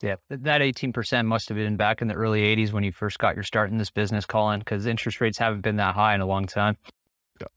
Yeah, 0.00 0.16
that 0.28 0.60
18% 0.60 1.26
must 1.26 1.48
have 1.48 1.56
been 1.56 1.76
back 1.76 2.02
in 2.02 2.08
the 2.08 2.14
early 2.14 2.42
80s 2.42 2.72
when 2.72 2.84
you 2.84 2.92
first 2.92 3.18
got 3.18 3.34
your 3.34 3.44
start 3.44 3.70
in 3.70 3.78
this 3.78 3.90
business, 3.90 4.26
Colin, 4.26 4.60
because 4.60 4.86
interest 4.86 5.20
rates 5.20 5.38
haven't 5.38 5.62
been 5.62 5.76
that 5.76 5.94
high 5.94 6.14
in 6.14 6.20
a 6.20 6.26
long 6.26 6.46
time. 6.46 6.76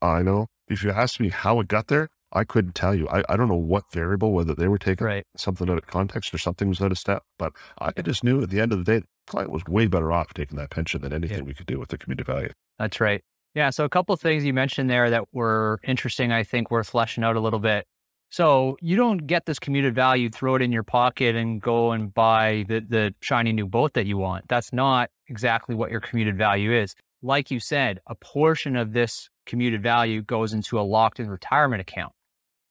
I 0.01 0.21
know. 0.21 0.47
If 0.67 0.83
you 0.83 0.91
ask 0.91 1.19
me 1.19 1.29
how 1.29 1.59
it 1.59 1.67
got 1.67 1.87
there, 1.87 2.09
I 2.31 2.43
couldn't 2.43 2.75
tell 2.75 2.93
you. 2.93 3.07
I, 3.07 3.23
I 3.29 3.37
don't 3.37 3.47
know 3.47 3.55
what 3.55 3.91
variable, 3.91 4.33
whether 4.33 4.53
they 4.53 4.67
were 4.67 4.77
taking 4.77 5.05
right. 5.05 5.25
something 5.37 5.69
out 5.69 5.77
of 5.77 5.87
context 5.87 6.33
or 6.33 6.37
something 6.37 6.67
was 6.67 6.81
out 6.81 6.91
of 6.91 6.97
step, 6.97 7.23
but 7.39 7.53
I 7.79 7.91
just 8.01 8.23
knew 8.23 8.41
at 8.41 8.49
the 8.49 8.59
end 8.59 8.73
of 8.73 8.79
the 8.79 8.83
day, 8.83 8.99
the 8.99 9.05
client 9.27 9.51
was 9.51 9.63
way 9.65 9.87
better 9.87 10.11
off 10.11 10.33
taking 10.33 10.57
that 10.57 10.69
pension 10.69 11.01
than 11.01 11.13
anything 11.13 11.39
yeah. 11.39 11.43
we 11.43 11.53
could 11.53 11.67
do 11.67 11.79
with 11.79 11.89
the 11.89 11.97
commuted 11.97 12.25
value. 12.25 12.49
That's 12.79 12.99
right. 12.99 13.23
Yeah. 13.55 13.69
So 13.69 13.85
a 13.85 13.89
couple 13.89 14.13
of 14.13 14.21
things 14.21 14.45
you 14.45 14.53
mentioned 14.53 14.89
there 14.89 15.09
that 15.09 15.23
were 15.31 15.79
interesting, 15.83 16.31
I 16.31 16.43
think 16.43 16.69
worth 16.69 16.89
fleshing 16.89 17.23
out 17.23 17.35
a 17.35 17.39
little 17.39 17.59
bit. 17.59 17.85
So 18.29 18.77
you 18.81 18.97
don't 18.97 19.25
get 19.25 19.45
this 19.45 19.57
commuted 19.57 19.95
value, 19.95 20.29
throw 20.29 20.55
it 20.55 20.61
in 20.61 20.71
your 20.71 20.83
pocket 20.83 21.35
and 21.35 21.61
go 21.61 21.93
and 21.93 22.13
buy 22.13 22.65
the, 22.67 22.81
the 22.81 23.15
shiny 23.21 23.53
new 23.53 23.65
boat 23.65 23.93
that 23.93 24.05
you 24.05 24.17
want. 24.17 24.49
That's 24.49 24.73
not 24.73 25.09
exactly 25.27 25.75
what 25.75 25.91
your 25.91 26.01
commuted 26.01 26.37
value 26.37 26.73
is. 26.73 26.93
Like 27.21 27.49
you 27.49 27.59
said, 27.59 27.99
a 28.05 28.15
portion 28.15 28.75
of 28.75 28.91
this 28.91 29.29
commuted 29.45 29.81
value 29.81 30.21
goes 30.21 30.53
into 30.53 30.77
a 30.77 30.81
locked 30.81 31.19
in 31.19 31.29
retirement 31.29 31.81
account. 31.81 32.11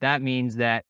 That 0.00 0.22
means 0.22 0.56
that 0.56 0.84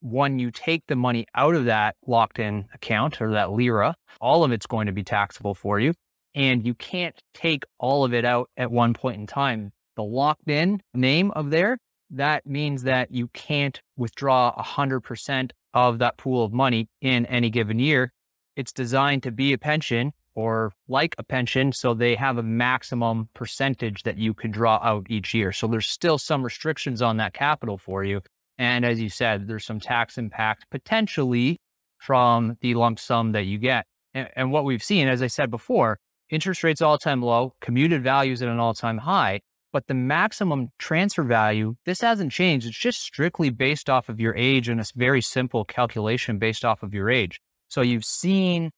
when 0.00 0.38
you 0.38 0.50
take 0.50 0.84
the 0.86 0.96
money 0.96 1.26
out 1.34 1.54
of 1.54 1.64
that 1.64 1.96
locked 2.06 2.38
in 2.38 2.66
account 2.74 3.20
or 3.20 3.32
that 3.32 3.50
LIRA, 3.50 3.94
all 4.20 4.44
of 4.44 4.52
it's 4.52 4.66
going 4.66 4.86
to 4.86 4.92
be 4.92 5.02
taxable 5.02 5.54
for 5.54 5.80
you. 5.80 5.92
And 6.34 6.64
you 6.64 6.74
can't 6.74 7.20
take 7.34 7.64
all 7.78 8.04
of 8.04 8.14
it 8.14 8.24
out 8.24 8.48
at 8.56 8.70
one 8.70 8.94
point 8.94 9.18
in 9.20 9.26
time. 9.26 9.72
The 9.96 10.04
locked 10.04 10.48
in 10.48 10.80
name 10.94 11.32
of 11.32 11.50
there, 11.50 11.78
that 12.10 12.46
means 12.46 12.84
that 12.84 13.10
you 13.10 13.28
can't 13.28 13.80
withdraw 13.96 14.54
100% 14.54 15.50
of 15.74 15.98
that 15.98 16.16
pool 16.16 16.44
of 16.44 16.52
money 16.52 16.88
in 17.00 17.26
any 17.26 17.50
given 17.50 17.78
year. 17.78 18.12
It's 18.56 18.72
designed 18.72 19.22
to 19.24 19.32
be 19.32 19.52
a 19.52 19.58
pension 19.58 20.12
or 20.34 20.72
like 20.86 21.16
a 21.18 21.24
pension. 21.24 21.72
So 21.72 21.94
they 21.94 22.14
have 22.14 22.38
a 22.38 22.42
maximum 22.42 23.28
percentage 23.34 24.04
that 24.04 24.18
you 24.18 24.34
can 24.34 24.52
draw 24.52 24.78
out 24.82 25.06
each 25.08 25.34
year. 25.34 25.52
So 25.52 25.66
there's 25.66 25.88
still 25.88 26.18
some 26.18 26.44
restrictions 26.44 27.02
on 27.02 27.16
that 27.16 27.34
capital 27.34 27.78
for 27.78 28.04
you. 28.04 28.20
And 28.58 28.84
as 28.84 29.00
you 29.00 29.08
said, 29.08 29.46
there's 29.46 29.64
some 29.64 29.80
tax 29.80 30.18
impact 30.18 30.66
potentially 30.70 31.58
from 31.98 32.56
the 32.60 32.74
lump 32.74 32.98
sum 32.98 33.32
that 33.32 33.44
you 33.44 33.58
get. 33.58 33.86
And, 34.14 34.28
and 34.34 34.52
what 34.52 34.64
we've 34.64 34.82
seen, 34.82 35.08
as 35.08 35.22
I 35.22 35.28
said 35.28 35.50
before, 35.50 35.98
interest 36.30 36.64
rates 36.64 36.82
all 36.82 36.98
time 36.98 37.22
low, 37.22 37.54
commuted 37.60 38.02
values 38.02 38.42
at 38.42 38.48
an 38.48 38.58
all 38.58 38.74
time 38.74 38.98
high, 38.98 39.40
but 39.72 39.86
the 39.86 39.94
maximum 39.94 40.68
transfer 40.78 41.22
value, 41.22 41.76
this 41.84 42.00
hasn't 42.00 42.32
changed. 42.32 42.66
It's 42.66 42.78
just 42.78 43.00
strictly 43.00 43.50
based 43.50 43.88
off 43.88 44.08
of 44.08 44.18
your 44.18 44.34
age 44.34 44.68
and 44.68 44.80
a 44.80 44.84
very 44.96 45.20
simple 45.20 45.64
calculation 45.64 46.38
based 46.38 46.64
off 46.64 46.82
of 46.82 46.94
your 46.94 47.10
age. 47.10 47.40
So 47.68 47.82
you've 47.82 48.04
seen 48.04 48.70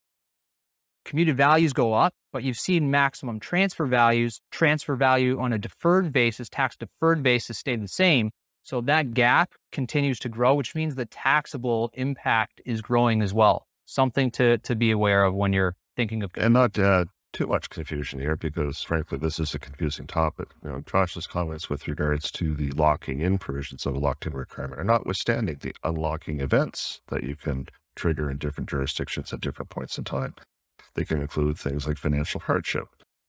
commuted 1.04 1.36
values 1.36 1.72
go 1.72 1.94
up, 1.94 2.12
but 2.32 2.42
you've 2.42 2.58
seen 2.58 2.90
maximum 2.90 3.40
transfer 3.40 3.86
values, 3.86 4.40
transfer 4.50 4.96
value 4.96 5.40
on 5.40 5.52
a 5.52 5.58
deferred 5.58 6.12
basis, 6.12 6.48
tax 6.48 6.76
deferred 6.76 7.22
basis 7.22 7.58
stay 7.58 7.76
the 7.76 7.88
same. 7.88 8.30
So 8.70 8.80
that 8.82 9.14
gap 9.14 9.50
continues 9.72 10.20
to 10.20 10.28
grow, 10.28 10.54
which 10.54 10.76
means 10.76 10.94
the 10.94 11.04
taxable 11.04 11.90
impact 11.94 12.62
is 12.64 12.80
growing 12.80 13.20
as 13.20 13.34
well. 13.34 13.66
Something 13.84 14.30
to 14.38 14.58
to 14.58 14.76
be 14.76 14.92
aware 14.92 15.24
of 15.24 15.34
when 15.34 15.52
you're 15.52 15.74
thinking 15.96 16.22
of 16.22 16.30
and 16.36 16.54
not 16.54 16.78
uh, 16.78 17.06
too 17.32 17.48
much 17.48 17.68
confusion 17.68 18.20
here 18.20 18.36
because 18.36 18.80
frankly 18.80 19.18
this 19.18 19.40
is 19.40 19.56
a 19.56 19.58
confusing 19.58 20.06
topic. 20.06 20.50
You 20.62 20.70
know, 20.70 20.84
Josh's 20.86 21.26
comments 21.26 21.68
with 21.68 21.88
regards 21.88 22.30
to 22.30 22.54
the 22.54 22.70
locking 22.70 23.18
in 23.18 23.38
provisions 23.38 23.86
of 23.86 23.96
a 23.96 23.98
locked 23.98 24.24
in 24.24 24.34
requirement 24.34 24.80
are 24.80 24.84
notwithstanding 24.84 25.56
the 25.60 25.74
unlocking 25.82 26.38
events 26.38 27.00
that 27.08 27.24
you 27.24 27.34
can 27.34 27.66
trigger 27.96 28.30
in 28.30 28.38
different 28.38 28.70
jurisdictions 28.70 29.32
at 29.32 29.40
different 29.40 29.70
points 29.70 29.98
in 29.98 30.04
time. 30.04 30.36
They 30.94 31.04
can 31.04 31.20
include 31.20 31.58
things 31.58 31.88
like 31.88 31.98
financial 31.98 32.38
hardship. 32.38 32.86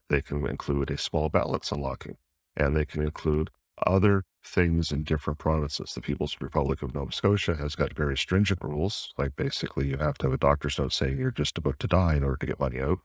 They 0.08 0.22
can 0.22 0.46
include 0.46 0.92
a 0.92 1.00
small 1.00 1.30
balance 1.30 1.72
unlocking, 1.72 2.18
and 2.56 2.76
they 2.76 2.86
can 2.86 3.02
include 3.02 3.50
other 3.88 4.24
things 4.44 4.92
in 4.92 5.04
different 5.04 5.40
provinces. 5.40 5.94
The 5.94 6.02
People's 6.02 6.38
Republic 6.42 6.82
of 6.82 6.94
Nova 6.94 7.12
Scotia 7.12 7.56
has 7.56 7.76
got 7.76 7.96
very 7.96 8.18
stringent 8.18 8.62
rules, 8.64 9.14
like 9.18 9.36
basically 9.36 9.88
you 9.88 9.98
have 9.98 10.18
to 10.20 10.28
have 10.28 10.34
a 10.34 10.38
doctor's 10.38 10.80
note 10.80 10.94
saying 10.94 11.18
you're 11.18 11.32
just 11.32 11.58
about 11.58 11.80
to 11.80 11.88
die 11.88 12.16
in 12.16 12.24
order 12.24 12.38
to 12.38 12.46
get 12.46 12.60
money 12.60 12.80
out. 12.80 13.00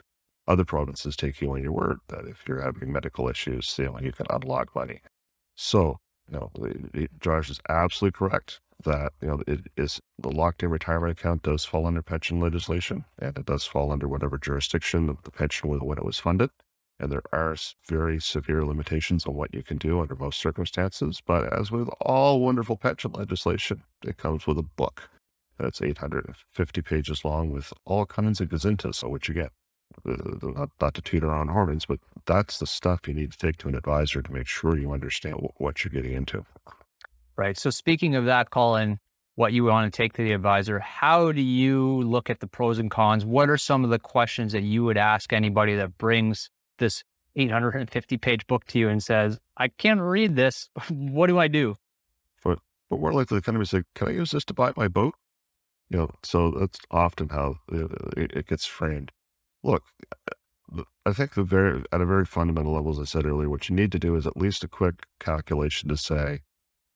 Other 0.48 0.64
provinces 0.64 1.16
take 1.16 1.40
you 1.40 1.52
on 1.52 1.62
your 1.62 1.72
word 1.72 1.98
that 2.08 2.24
if 2.26 2.44
you're 2.46 2.62
having 2.62 2.92
medical 2.92 3.28
issues, 3.28 3.74
you 3.78 3.86
know, 3.86 3.98
you 4.00 4.12
can 4.12 4.26
unlock 4.30 4.74
money. 4.74 5.00
So, 5.56 5.98
you 6.30 6.38
know, 6.38 7.08
Josh 7.20 7.50
is 7.50 7.60
absolutely 7.68 8.16
correct 8.16 8.60
that, 8.84 9.12
you 9.20 9.28
know, 9.28 9.42
it 9.46 9.66
is 9.76 10.00
the 10.18 10.30
locked 10.30 10.62
in 10.62 10.70
retirement 10.70 11.18
account 11.18 11.42
does 11.42 11.64
fall 11.64 11.86
under 11.86 12.02
pension 12.02 12.40
legislation 12.40 13.04
and 13.18 13.36
it 13.36 13.46
does 13.46 13.64
fall 13.64 13.90
under 13.90 14.06
whatever 14.06 14.38
jurisdiction 14.38 15.16
the 15.24 15.30
pension 15.30 15.68
was 15.68 15.80
when 15.80 15.98
it 15.98 16.04
was 16.04 16.18
funded. 16.18 16.50
And 16.98 17.12
there 17.12 17.22
are 17.32 17.54
very 17.88 18.20
severe 18.20 18.64
limitations 18.64 19.26
on 19.26 19.34
what 19.34 19.54
you 19.54 19.62
can 19.62 19.76
do 19.76 20.00
under 20.00 20.14
most 20.14 20.40
circumstances. 20.40 21.20
But 21.24 21.52
as 21.52 21.70
with 21.70 21.88
all 22.00 22.40
wonderful 22.40 22.76
pension 22.76 23.12
legislation, 23.12 23.82
it 24.02 24.16
comes 24.16 24.46
with 24.46 24.58
a 24.58 24.62
book 24.62 25.10
that's 25.58 25.82
850 25.82 26.82
pages 26.82 27.24
long 27.24 27.50
with 27.50 27.72
all 27.84 28.06
kinds 28.06 28.40
of 28.40 28.48
gazintas 28.48 29.02
on 29.02 29.10
what 29.10 29.28
you 29.28 29.34
get. 29.34 29.52
Uh, 30.06 30.16
not, 30.42 30.70
not 30.80 30.94
to 30.94 31.02
toot 31.02 31.24
our 31.24 31.34
own 31.34 31.48
horns, 31.48 31.86
but 31.86 32.00
that's 32.26 32.58
the 32.58 32.66
stuff 32.66 33.06
you 33.06 33.14
need 33.14 33.32
to 33.32 33.38
take 33.38 33.56
to 33.58 33.68
an 33.68 33.74
advisor 33.74 34.20
to 34.20 34.32
make 34.32 34.46
sure 34.46 34.78
you 34.78 34.92
understand 34.92 35.36
what 35.56 35.84
you're 35.84 35.92
getting 35.92 36.12
into. 36.12 36.44
Right. 37.36 37.56
So 37.58 37.70
speaking 37.70 38.14
of 38.14 38.24
that, 38.24 38.50
Colin, 38.50 38.98
what 39.36 39.52
you 39.52 39.64
want 39.64 39.92
to 39.92 39.96
take 39.96 40.14
to 40.14 40.22
the 40.22 40.32
advisor, 40.32 40.78
how 40.78 41.30
do 41.32 41.42
you 41.42 42.02
look 42.02 42.30
at 42.30 42.40
the 42.40 42.46
pros 42.46 42.78
and 42.78 42.90
cons? 42.90 43.24
What 43.24 43.48
are 43.48 43.58
some 43.58 43.84
of 43.84 43.90
the 43.90 43.98
questions 43.98 44.52
that 44.52 44.62
you 44.62 44.84
would 44.84 44.96
ask 44.96 45.32
anybody 45.32 45.76
that 45.76 45.96
brings 45.98 46.50
this 46.78 47.04
850 47.36 48.16
page 48.18 48.46
book 48.46 48.64
to 48.66 48.78
you 48.78 48.88
and 48.88 49.02
says, 49.02 49.38
I 49.56 49.68
can't 49.68 50.00
read 50.00 50.36
this. 50.36 50.68
what 50.88 51.28
do 51.28 51.38
I 51.38 51.48
do? 51.48 51.76
But, 52.42 52.58
but 52.88 53.00
more 53.00 53.12
likely, 53.12 53.38
the 53.38 53.42
kind 53.42 53.60
of 53.60 53.68
say, 53.68 53.82
can 53.94 54.08
I 54.08 54.12
use 54.12 54.30
this 54.30 54.44
to 54.46 54.54
buy 54.54 54.72
my 54.76 54.88
boat? 54.88 55.14
You 55.88 55.98
know, 55.98 56.10
so 56.22 56.50
that's 56.50 56.80
often 56.90 57.28
how 57.28 57.56
it 58.16 58.46
gets 58.48 58.66
framed. 58.66 59.12
Look, 59.62 59.84
I 61.04 61.12
think 61.12 61.34
the 61.34 61.44
very 61.44 61.84
at 61.92 62.00
a 62.00 62.06
very 62.06 62.24
fundamental 62.24 62.72
level, 62.72 62.90
as 62.90 62.98
I 62.98 63.04
said 63.04 63.24
earlier, 63.24 63.48
what 63.48 63.68
you 63.68 63.76
need 63.76 63.92
to 63.92 63.98
do 63.98 64.16
is 64.16 64.26
at 64.26 64.36
least 64.36 64.64
a 64.64 64.68
quick 64.68 65.06
calculation 65.20 65.88
to 65.88 65.96
say 65.96 66.40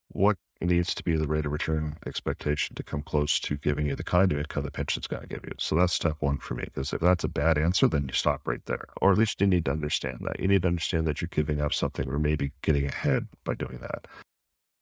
what 0.08 0.38
needs 0.68 0.94
to 0.94 1.02
be 1.02 1.16
the 1.16 1.26
rate 1.26 1.46
of 1.46 1.52
return 1.52 1.96
expectation 2.06 2.76
to 2.76 2.82
come 2.82 3.02
close 3.02 3.40
to 3.40 3.56
giving 3.56 3.86
you 3.86 3.96
the 3.96 4.04
kind 4.04 4.30
of 4.32 4.38
income 4.38 4.64
the 4.64 4.70
pension's 4.70 5.06
going 5.06 5.22
to 5.22 5.28
give 5.28 5.44
you. 5.44 5.52
So 5.58 5.74
that's 5.76 5.92
step 5.92 6.16
one 6.20 6.38
for 6.38 6.54
me. 6.54 6.64
Because 6.64 6.92
if 6.92 7.00
that's 7.00 7.24
a 7.24 7.28
bad 7.28 7.56
answer, 7.56 7.88
then 7.88 8.06
you 8.08 8.14
stop 8.14 8.46
right 8.46 8.64
there. 8.66 8.84
Or 9.00 9.12
at 9.12 9.18
least 9.18 9.40
you 9.40 9.46
need 9.46 9.64
to 9.64 9.70
understand 9.70 10.18
that. 10.22 10.38
You 10.38 10.48
need 10.48 10.62
to 10.62 10.68
understand 10.68 11.06
that 11.06 11.20
you're 11.20 11.28
giving 11.30 11.60
up 11.60 11.72
something 11.72 12.08
or 12.08 12.18
maybe 12.18 12.52
getting 12.62 12.86
ahead 12.86 13.28
by 13.44 13.54
doing 13.54 13.78
that. 13.80 14.06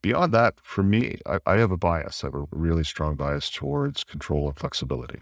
Beyond 0.02 0.32
that, 0.34 0.54
for 0.62 0.82
me, 0.82 1.18
I, 1.26 1.38
I 1.46 1.56
have 1.56 1.72
a 1.72 1.76
bias. 1.76 2.22
I 2.22 2.28
have 2.28 2.34
a 2.34 2.46
really 2.50 2.84
strong 2.84 3.14
bias 3.16 3.50
towards 3.50 4.04
control 4.04 4.48
and 4.48 4.56
flexibility. 4.56 5.20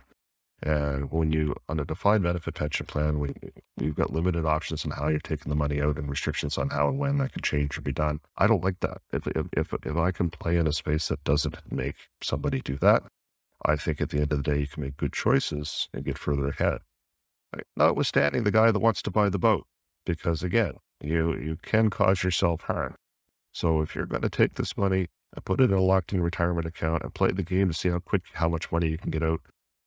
And 0.63 1.11
when 1.11 1.33
you, 1.33 1.55
on 1.69 1.79
a 1.79 1.85
defined 1.85 2.23
benefit 2.23 2.55
pension 2.55 2.87
plan, 2.87 3.19
we, 3.19 3.35
you've 3.79 3.95
got 3.95 4.13
limited 4.13 4.47
options 4.47 4.87
on 4.87 4.93
how 4.93 5.09
you're 5.09 5.21
taking 5.21 5.51
the 5.51 5.57
money 5.57 5.83
out 5.83 5.99
and 5.99 6.09
restrictions 6.09 6.57
on 6.57 6.71
how 6.71 6.89
and 6.89 6.99
when 6.99 7.19
that 7.19 7.35
can 7.35 7.43
change 7.43 7.77
or 7.77 7.83
be 7.83 7.93
done. 7.93 8.21
I 8.39 8.47
don't 8.47 8.65
like 8.65 8.81
that. 8.81 9.03
If, 9.13 9.27
if, 9.27 9.75
if 9.85 9.97
I 9.97 10.11
can 10.13 10.31
play 10.31 10.57
in 10.57 10.67
a 10.67 10.73
space 10.73 11.09
that 11.09 11.25
doesn't 11.25 11.71
make 11.71 11.97
somebody 12.23 12.61
do 12.61 12.79
that, 12.79 13.03
I 13.65 13.77
think 13.77 14.01
at 14.01 14.11
the 14.11 14.21
end 14.21 14.33
of 14.33 14.43
the 14.43 14.51
day, 14.51 14.61
you 14.61 14.67
can 14.67 14.83
make 14.83 14.97
good 14.97 15.13
choices 15.13 15.89
and 15.93 16.05
get 16.05 16.19
further 16.19 16.49
ahead. 16.49 16.79
Notwithstanding 17.77 18.45
the 18.45 18.51
guy 18.51 18.71
that 18.71 18.81
wants 18.81 19.03
to 19.03 19.11
buy 19.11 19.29
the 19.29 19.39
boat, 19.39 19.67
because 20.05 20.43
again, 20.43 20.75
you, 21.03 21.35
you 21.37 21.59
can 21.61 21.91
cause 21.91 22.23
yourself 22.23 22.63
harm. 22.63 22.97
So 23.53 23.83
if 23.83 23.95
you're 23.95 24.07
going 24.07 24.23
to 24.23 24.31
take 24.31 24.55
this 24.55 24.77
money 24.77 25.09
and 25.35 25.45
put 25.45 25.61
it 25.61 25.71
in 25.71 25.77
a 25.77 25.83
locked 25.83 26.13
in 26.13 26.23
retirement 26.23 26.67
account 26.67 27.03
and 27.03 27.15
play 27.15 27.31
the 27.31 27.43
game 27.43 27.69
to 27.69 27.75
see 27.75 27.89
how 27.91 27.99
quick, 27.99 28.23
how 28.35 28.49
much 28.49 28.73
money 28.73 28.89
you 28.89 28.99
can 28.99 29.11
get 29.11 29.23
out, 29.23 29.41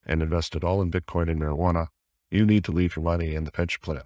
and 0.06 0.22
invest 0.22 0.56
it 0.56 0.64
all 0.64 0.82
in 0.82 0.92
Bitcoin 0.92 1.30
and 1.30 1.40
marijuana, 1.40 1.88
you 2.32 2.46
need 2.46 2.64
to 2.66 2.72
leave 2.72 2.96
your 2.96 3.04
money 3.04 3.36
in 3.36 3.44
the 3.44 3.52
pension 3.52 3.80
plan. 3.82 4.04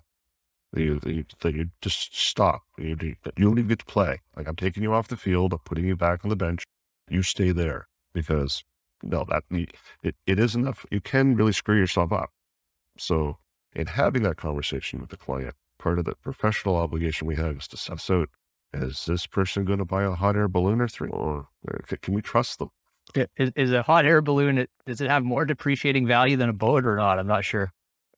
You, 0.75 0.99
you, 1.05 1.25
you 1.43 1.69
just 1.81 2.15
stop. 2.15 2.63
You, 2.77 2.97
you 2.99 3.15
don't 3.37 3.59
even 3.59 3.67
get 3.67 3.79
to 3.79 3.85
play. 3.85 4.21
Like 4.35 4.47
I'm 4.47 4.55
taking 4.55 4.81
you 4.83 4.93
off 4.93 5.07
the 5.07 5.17
field, 5.17 5.53
I'm 5.53 5.59
putting 5.59 5.85
you 5.85 5.95
back 5.95 6.21
on 6.23 6.29
the 6.29 6.35
bench. 6.35 6.63
You 7.09 7.21
stay 7.21 7.51
there 7.51 7.87
because 8.13 8.63
no, 9.03 9.25
that 9.29 9.43
it, 10.01 10.15
it 10.25 10.39
is 10.39 10.55
enough. 10.55 10.85
You 10.89 11.01
can 11.01 11.35
really 11.35 11.51
screw 11.51 11.77
yourself 11.77 12.11
up. 12.11 12.31
So 12.97 13.37
in 13.75 13.87
having 13.87 14.23
that 14.23 14.37
conversation 14.37 14.99
with 14.99 15.09
the 15.09 15.17
client, 15.17 15.55
part 15.77 15.99
of 15.99 16.05
the 16.05 16.15
professional 16.15 16.77
obligation 16.77 17.27
we 17.27 17.35
have 17.35 17.57
is 17.57 17.67
to 17.67 17.77
suss 17.77 18.09
out, 18.09 18.29
is 18.73 19.05
this 19.05 19.27
person 19.27 19.65
going 19.65 19.79
to 19.79 19.85
buy 19.85 20.03
a 20.03 20.11
hot 20.11 20.35
air 20.35 20.47
balloon 20.47 20.81
or 20.81 20.87
three, 20.87 21.09
or 21.09 21.47
can 22.01 22.13
we 22.13 22.21
trust 22.21 22.59
them? 22.59 22.69
Is, 23.37 23.51
is 23.55 23.71
a 23.71 23.83
hot 23.83 24.05
air 24.05 24.21
balloon, 24.21 24.65
does 24.85 25.01
it 25.01 25.09
have 25.09 25.23
more 25.23 25.45
depreciating 25.45 26.07
value 26.07 26.37
than 26.37 26.49
a 26.49 26.53
boat 26.53 26.85
or 26.85 26.95
not? 26.95 27.19
I'm 27.19 27.27
not 27.27 27.45
sure. 27.45 27.71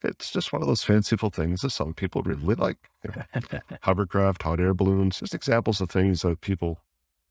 It's 0.04 0.32
just 0.32 0.54
one 0.54 0.62
of 0.62 0.68
those 0.68 0.84
fanciful 0.84 1.32
things 1.32 1.62
that 1.62 1.72
some 1.72 1.94
people 1.94 2.22
really 2.22 2.56
like. 2.56 2.78
You 3.04 3.12
know, 3.16 3.60
hovercraft, 3.82 4.44
hot 4.44 4.60
air 4.60 4.74
balloons, 4.74 5.20
just 5.20 5.34
examples 5.34 5.82
of 5.82 5.90
things 5.90 6.22
that 6.22 6.42
people 6.42 6.80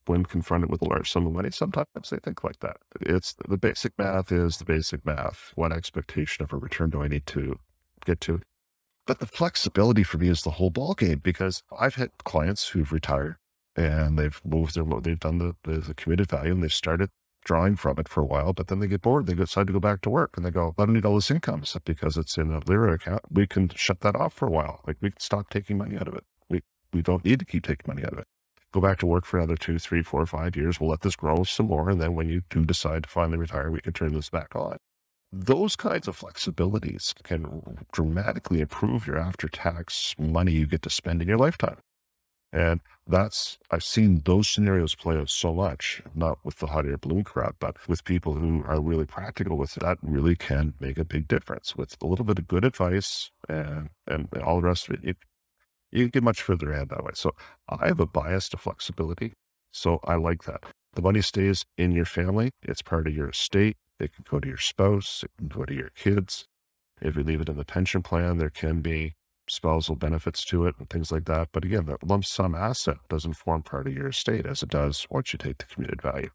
when 0.06 0.24
confronted 0.24 0.70
with 0.70 0.82
a 0.82 0.88
large 0.88 1.10
sum 1.10 1.26
of 1.26 1.32
money, 1.32 1.50
sometimes 1.50 1.86
they 2.10 2.18
think 2.18 2.44
like 2.44 2.60
that. 2.60 2.76
It's 3.00 3.34
the 3.48 3.56
basic 3.56 3.92
math 3.98 4.30
is 4.30 4.58
the 4.58 4.64
basic 4.64 5.04
math. 5.04 5.52
What 5.54 5.72
expectation 5.72 6.44
of 6.44 6.52
a 6.52 6.56
return 6.56 6.90
do 6.90 7.02
I 7.02 7.08
need 7.08 7.26
to 7.26 7.58
get 8.04 8.20
to? 8.22 8.40
But 9.06 9.20
the 9.20 9.26
flexibility 9.26 10.02
for 10.02 10.18
me 10.18 10.28
is 10.28 10.42
the 10.42 10.52
whole 10.52 10.70
ballgame 10.70 11.22
because 11.22 11.62
I've 11.78 11.96
had 11.96 12.10
clients 12.24 12.68
who've 12.68 12.92
retired 12.92 13.36
and 13.76 14.18
they've 14.18 14.40
moved 14.44 14.74
their, 14.74 14.84
they've 15.00 15.18
done 15.18 15.38
the, 15.38 15.56
the, 15.64 15.78
the 15.78 15.94
committed 15.94 16.28
value 16.30 16.52
and 16.52 16.62
they've 16.62 16.72
started 16.72 17.10
drawing 17.44 17.76
from 17.76 17.98
it 17.98 18.08
for 18.08 18.22
a 18.22 18.26
while, 18.26 18.52
but 18.52 18.68
then 18.68 18.80
they 18.80 18.86
get 18.86 19.02
bored. 19.02 19.26
They 19.26 19.34
decide 19.34 19.66
to 19.68 19.72
go 19.72 19.80
back 19.80 20.00
to 20.02 20.10
work 20.10 20.36
and 20.36 20.44
they 20.44 20.50
go, 20.50 20.74
I 20.78 20.86
don't 20.86 20.94
need 20.94 21.04
all 21.04 21.14
this 21.14 21.30
income 21.30 21.62
because 21.84 22.16
it's 22.16 22.36
in 22.36 22.50
a 22.50 22.60
LIRA 22.66 22.94
account. 22.94 23.22
We 23.30 23.46
can 23.46 23.68
shut 23.68 24.00
that 24.00 24.16
off 24.16 24.32
for 24.32 24.48
a 24.48 24.50
while. 24.50 24.80
Like 24.86 24.96
we 25.00 25.10
can 25.10 25.20
stop 25.20 25.50
taking 25.50 25.78
money 25.78 25.96
out 25.96 26.08
of 26.08 26.14
it. 26.14 26.24
We, 26.48 26.62
we 26.92 27.02
don't 27.02 27.24
need 27.24 27.38
to 27.40 27.44
keep 27.44 27.64
taking 27.64 27.84
money 27.86 28.04
out 28.04 28.14
of 28.14 28.18
it. 28.18 28.26
Go 28.72 28.80
back 28.80 28.98
to 28.98 29.06
work 29.06 29.24
for 29.24 29.38
another 29.38 29.56
two, 29.56 29.78
three, 29.78 30.02
four, 30.02 30.26
five 30.26 30.56
years. 30.56 30.80
We'll 30.80 30.90
let 30.90 31.02
this 31.02 31.14
grow 31.14 31.44
some 31.44 31.66
more. 31.66 31.90
And 31.90 32.00
then 32.00 32.14
when 32.14 32.28
you 32.28 32.42
do 32.50 32.64
decide 32.64 33.04
to 33.04 33.08
finally 33.08 33.38
retire, 33.38 33.70
we 33.70 33.80
can 33.80 33.92
turn 33.92 34.14
this 34.14 34.30
back 34.30 34.56
on. 34.56 34.78
Those 35.30 35.76
kinds 35.76 36.08
of 36.08 36.18
flexibilities 36.18 37.14
can 37.22 37.84
dramatically 37.92 38.60
improve 38.60 39.06
your 39.06 39.18
after 39.18 39.48
tax 39.48 40.14
money 40.18 40.52
you 40.52 40.66
get 40.66 40.82
to 40.82 40.90
spend 40.90 41.22
in 41.22 41.28
your 41.28 41.38
lifetime. 41.38 41.76
And 42.54 42.80
that's, 43.04 43.58
I've 43.72 43.82
seen 43.82 44.22
those 44.24 44.48
scenarios 44.48 44.94
play 44.94 45.16
out 45.16 45.28
so 45.28 45.52
much, 45.52 46.00
not 46.14 46.38
with 46.44 46.60
the 46.60 46.68
hot 46.68 46.86
air 46.86 46.96
balloon 46.96 47.24
crowd, 47.24 47.56
but 47.58 47.76
with 47.88 48.04
people 48.04 48.34
who 48.34 48.62
are 48.64 48.80
really 48.80 49.06
practical 49.06 49.58
with 49.58 49.76
it. 49.76 49.80
That 49.80 49.98
really 50.02 50.36
can 50.36 50.74
make 50.78 50.96
a 50.96 51.04
big 51.04 51.26
difference 51.26 51.74
with 51.74 51.96
a 52.00 52.06
little 52.06 52.24
bit 52.24 52.38
of 52.38 52.46
good 52.46 52.64
advice 52.64 53.32
and, 53.48 53.90
and 54.06 54.28
all 54.40 54.60
the 54.60 54.68
rest 54.68 54.88
of 54.88 54.94
it. 55.02 55.16
You, 55.90 56.04
can 56.04 56.10
get 56.10 56.22
much 56.22 56.42
further 56.42 56.72
ahead 56.72 56.90
that 56.90 57.02
way. 57.02 57.10
So 57.14 57.32
I 57.68 57.88
have 57.88 57.98
a 57.98 58.06
bias 58.06 58.48
to 58.50 58.56
flexibility. 58.56 59.32
So 59.72 59.98
I 60.04 60.14
like 60.14 60.44
that. 60.44 60.62
The 60.92 61.02
money 61.02 61.22
stays 61.22 61.64
in 61.76 61.90
your 61.90 62.04
family. 62.04 62.52
It's 62.62 62.82
part 62.82 63.08
of 63.08 63.16
your 63.16 63.30
estate. 63.30 63.76
It 63.98 64.14
can 64.14 64.24
go 64.30 64.38
to 64.38 64.46
your 64.46 64.58
spouse. 64.58 65.24
It 65.24 65.32
can 65.36 65.48
go 65.48 65.64
to 65.64 65.74
your 65.74 65.90
kids. 65.96 66.46
If 67.02 67.16
you 67.16 67.24
leave 67.24 67.40
it 67.40 67.48
in 67.48 67.56
the 67.56 67.64
pension 67.64 68.02
plan, 68.02 68.38
there 68.38 68.48
can 68.50 68.80
be 68.80 69.14
spousal 69.48 69.96
benefits 69.96 70.44
to 70.46 70.66
it 70.66 70.74
and 70.78 70.88
things 70.88 71.12
like 71.12 71.24
that. 71.26 71.48
But 71.52 71.64
again, 71.64 71.86
that 71.86 72.06
lump 72.06 72.24
sum 72.24 72.54
asset 72.54 72.96
doesn't 73.08 73.34
form 73.34 73.62
part 73.62 73.86
of 73.86 73.92
your 73.92 74.08
estate 74.08 74.46
as 74.46 74.62
it 74.62 74.70
does 74.70 75.06
once 75.10 75.32
you 75.32 75.38
take 75.38 75.58
the 75.58 75.64
commuted 75.64 76.02
value. 76.02 76.30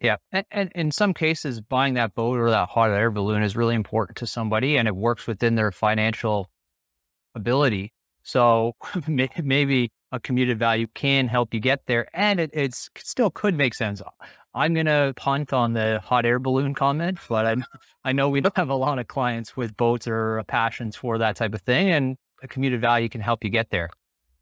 Yeah. 0.00 0.16
And, 0.32 0.44
and, 0.50 0.72
in 0.74 0.90
some 0.90 1.14
cases, 1.14 1.60
buying 1.60 1.94
that 1.94 2.14
boat 2.16 2.38
or 2.38 2.50
that 2.50 2.68
hot 2.68 2.90
air 2.90 3.10
balloon 3.10 3.44
is 3.44 3.56
really 3.56 3.76
important 3.76 4.16
to 4.18 4.26
somebody 4.26 4.76
and 4.76 4.88
it 4.88 4.96
works 4.96 5.28
within 5.28 5.54
their 5.54 5.70
financial 5.70 6.50
ability. 7.36 7.92
So 8.24 8.72
maybe 9.06 9.92
a 10.10 10.18
commuted 10.18 10.58
value 10.58 10.88
can 10.94 11.28
help 11.28 11.54
you 11.54 11.60
get 11.60 11.86
there 11.86 12.08
and 12.12 12.40
it 12.40 12.74
still 12.96 13.30
could 13.30 13.54
make 13.54 13.74
sense. 13.74 14.02
I'm 14.54 14.74
going 14.74 14.86
to 14.86 15.14
punt 15.16 15.52
on 15.52 15.72
the 15.72 16.00
hot 16.04 16.26
air 16.26 16.38
balloon 16.38 16.74
comment, 16.74 17.18
but 17.28 17.46
I, 17.46 17.56
I 18.04 18.12
know 18.12 18.28
we 18.28 18.40
don't 18.40 18.56
have 18.56 18.68
a 18.68 18.74
lot 18.74 18.98
of 18.98 19.08
clients 19.08 19.56
with 19.56 19.76
boats 19.76 20.06
or 20.06 20.40
uh, 20.40 20.44
passions 20.44 20.94
for 20.94 21.18
that 21.18 21.36
type 21.36 21.54
of 21.54 21.62
thing, 21.62 21.90
and 21.90 22.16
a 22.42 22.48
commuted 22.48 22.80
value 22.80 23.08
can 23.08 23.22
help 23.22 23.44
you 23.44 23.50
get 23.50 23.70
there. 23.70 23.88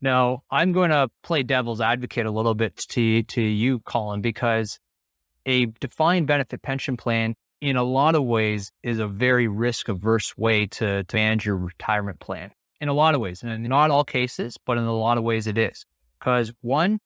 Now, 0.00 0.42
I'm 0.50 0.72
going 0.72 0.90
to 0.90 1.10
play 1.22 1.42
devil's 1.42 1.80
advocate 1.80 2.26
a 2.26 2.30
little 2.30 2.54
bit 2.54 2.76
to, 2.88 3.22
to 3.22 3.42
you, 3.42 3.80
Colin, 3.80 4.20
because 4.20 4.80
a 5.46 5.66
defined 5.66 6.26
benefit 6.26 6.62
pension 6.62 6.96
plan, 6.96 7.34
in 7.60 7.76
a 7.76 7.84
lot 7.84 8.14
of 8.14 8.24
ways, 8.24 8.72
is 8.82 8.98
a 8.98 9.06
very 9.06 9.46
risk 9.46 9.88
averse 9.88 10.36
way 10.36 10.66
to, 10.66 11.04
to 11.04 11.16
manage 11.16 11.44
your 11.44 11.56
retirement 11.56 12.18
plan. 12.18 12.50
In 12.80 12.88
a 12.88 12.94
lot 12.94 13.14
of 13.14 13.20
ways, 13.20 13.42
and 13.42 13.62
not 13.64 13.90
all 13.90 14.04
cases, 14.04 14.56
but 14.64 14.78
in 14.78 14.84
a 14.84 14.96
lot 14.96 15.18
of 15.18 15.24
ways, 15.24 15.46
it 15.46 15.58
is. 15.58 15.84
Because 16.18 16.50
one, 16.62 16.98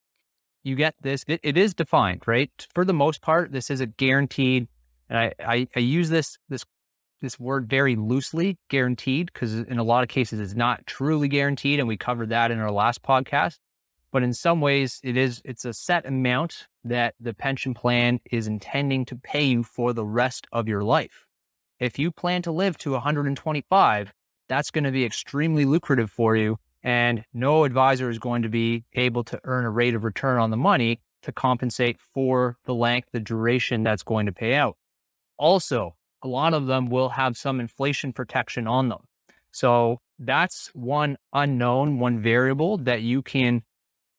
you 0.65 0.75
get 0.75 0.95
this. 1.01 1.25
It, 1.29 1.41
it 1.43 1.57
is 1.57 1.75
defined, 1.75 2.23
right? 2.27 2.51
For 2.75 2.85
the 2.85 2.95
most 2.95 3.23
part, 3.23 3.53
this 3.53 3.71
is 3.71 3.81
a 3.81 3.87
guaranteed. 3.87 4.67
And 5.09 5.19
I, 5.19 5.33
I, 5.39 5.69
I 5.77 5.81
use 5.81 6.09
this 6.09 6.39
this 6.49 6.65
this 7.21 7.39
word 7.39 7.69
very 7.69 7.97
loosely, 7.97 8.59
guaranteed, 8.69 9.31
because 9.33 9.55
in 9.55 9.79
a 9.79 9.85
lot 9.85 10.03
of 10.03 10.09
cases 10.09 10.41
it's 10.41 10.55
not 10.55 10.85
truly 10.87 11.29
guaranteed, 11.29 11.79
and 11.79 11.87
we 11.87 11.97
covered 11.97 12.31
that 12.31 12.51
in 12.51 12.59
our 12.59 12.73
last 12.73 13.03
podcast. 13.03 13.59
But 14.11 14.23
in 14.23 14.33
some 14.33 14.61
ways, 14.61 15.01
it 15.03 15.17
is 15.17 15.43
it's 15.45 15.65
a 15.65 15.75
set 15.75 16.07
amount 16.07 16.67
that 16.85 17.15
the 17.21 17.35
pension 17.35 17.75
plan 17.75 18.21
is 18.31 18.47
intending 18.47 19.05
to 19.07 19.17
pay 19.17 19.45
you 19.45 19.63
for 19.63 19.93
the 19.93 20.05
rest 20.05 20.47
of 20.53 20.69
your 20.69 20.83
life. 20.83 21.27
If 21.79 21.99
you 21.99 22.11
plan 22.11 22.43
to 22.43 22.53
live 22.53 22.79
to 22.79 22.93
125, 22.93 24.13
that's 24.49 24.71
going 24.71 24.85
to 24.85 24.93
be 24.93 25.05
extremely 25.05 25.65
lucrative 25.65 26.11
for 26.11 26.37
you 26.37 26.59
and 26.85 27.25
no 27.33 27.65
advisor 27.65 28.11
is 28.11 28.19
going 28.19 28.43
to 28.43 28.49
be 28.49 28.85
able 28.93 29.25
to 29.25 29.41
earn 29.45 29.65
a 29.65 29.71
rate 29.71 29.95
of 29.95 30.05
return 30.05 30.39
on 30.39 30.51
the 30.51 30.57
money 30.57 31.01
to 31.23 31.33
compensate 31.33 31.99
for 31.99 32.59
the 32.67 32.75
length, 32.75 33.09
the 33.13 33.21
duration 33.21 33.83
that's 33.83 34.03
going 34.03 34.27
to 34.27 34.33
pay 34.33 34.55
out. 34.55 34.77
Also, 35.39 35.97
a 36.23 36.29
lot 36.29 36.53
of 36.53 36.67
them 36.67 36.91
will 36.91 37.09
have 37.09 37.37
some 37.37 37.59
inflation 37.59 38.13
protection 38.13 38.67
on 38.67 38.91
them. 38.91 39.01
So 39.51 40.01
that's 40.19 40.71
one 40.75 41.17
unknown, 41.33 41.99
one 41.99 42.21
variable 42.23 42.77
that 42.79 43.01
you 43.03 43.23
can 43.23 43.63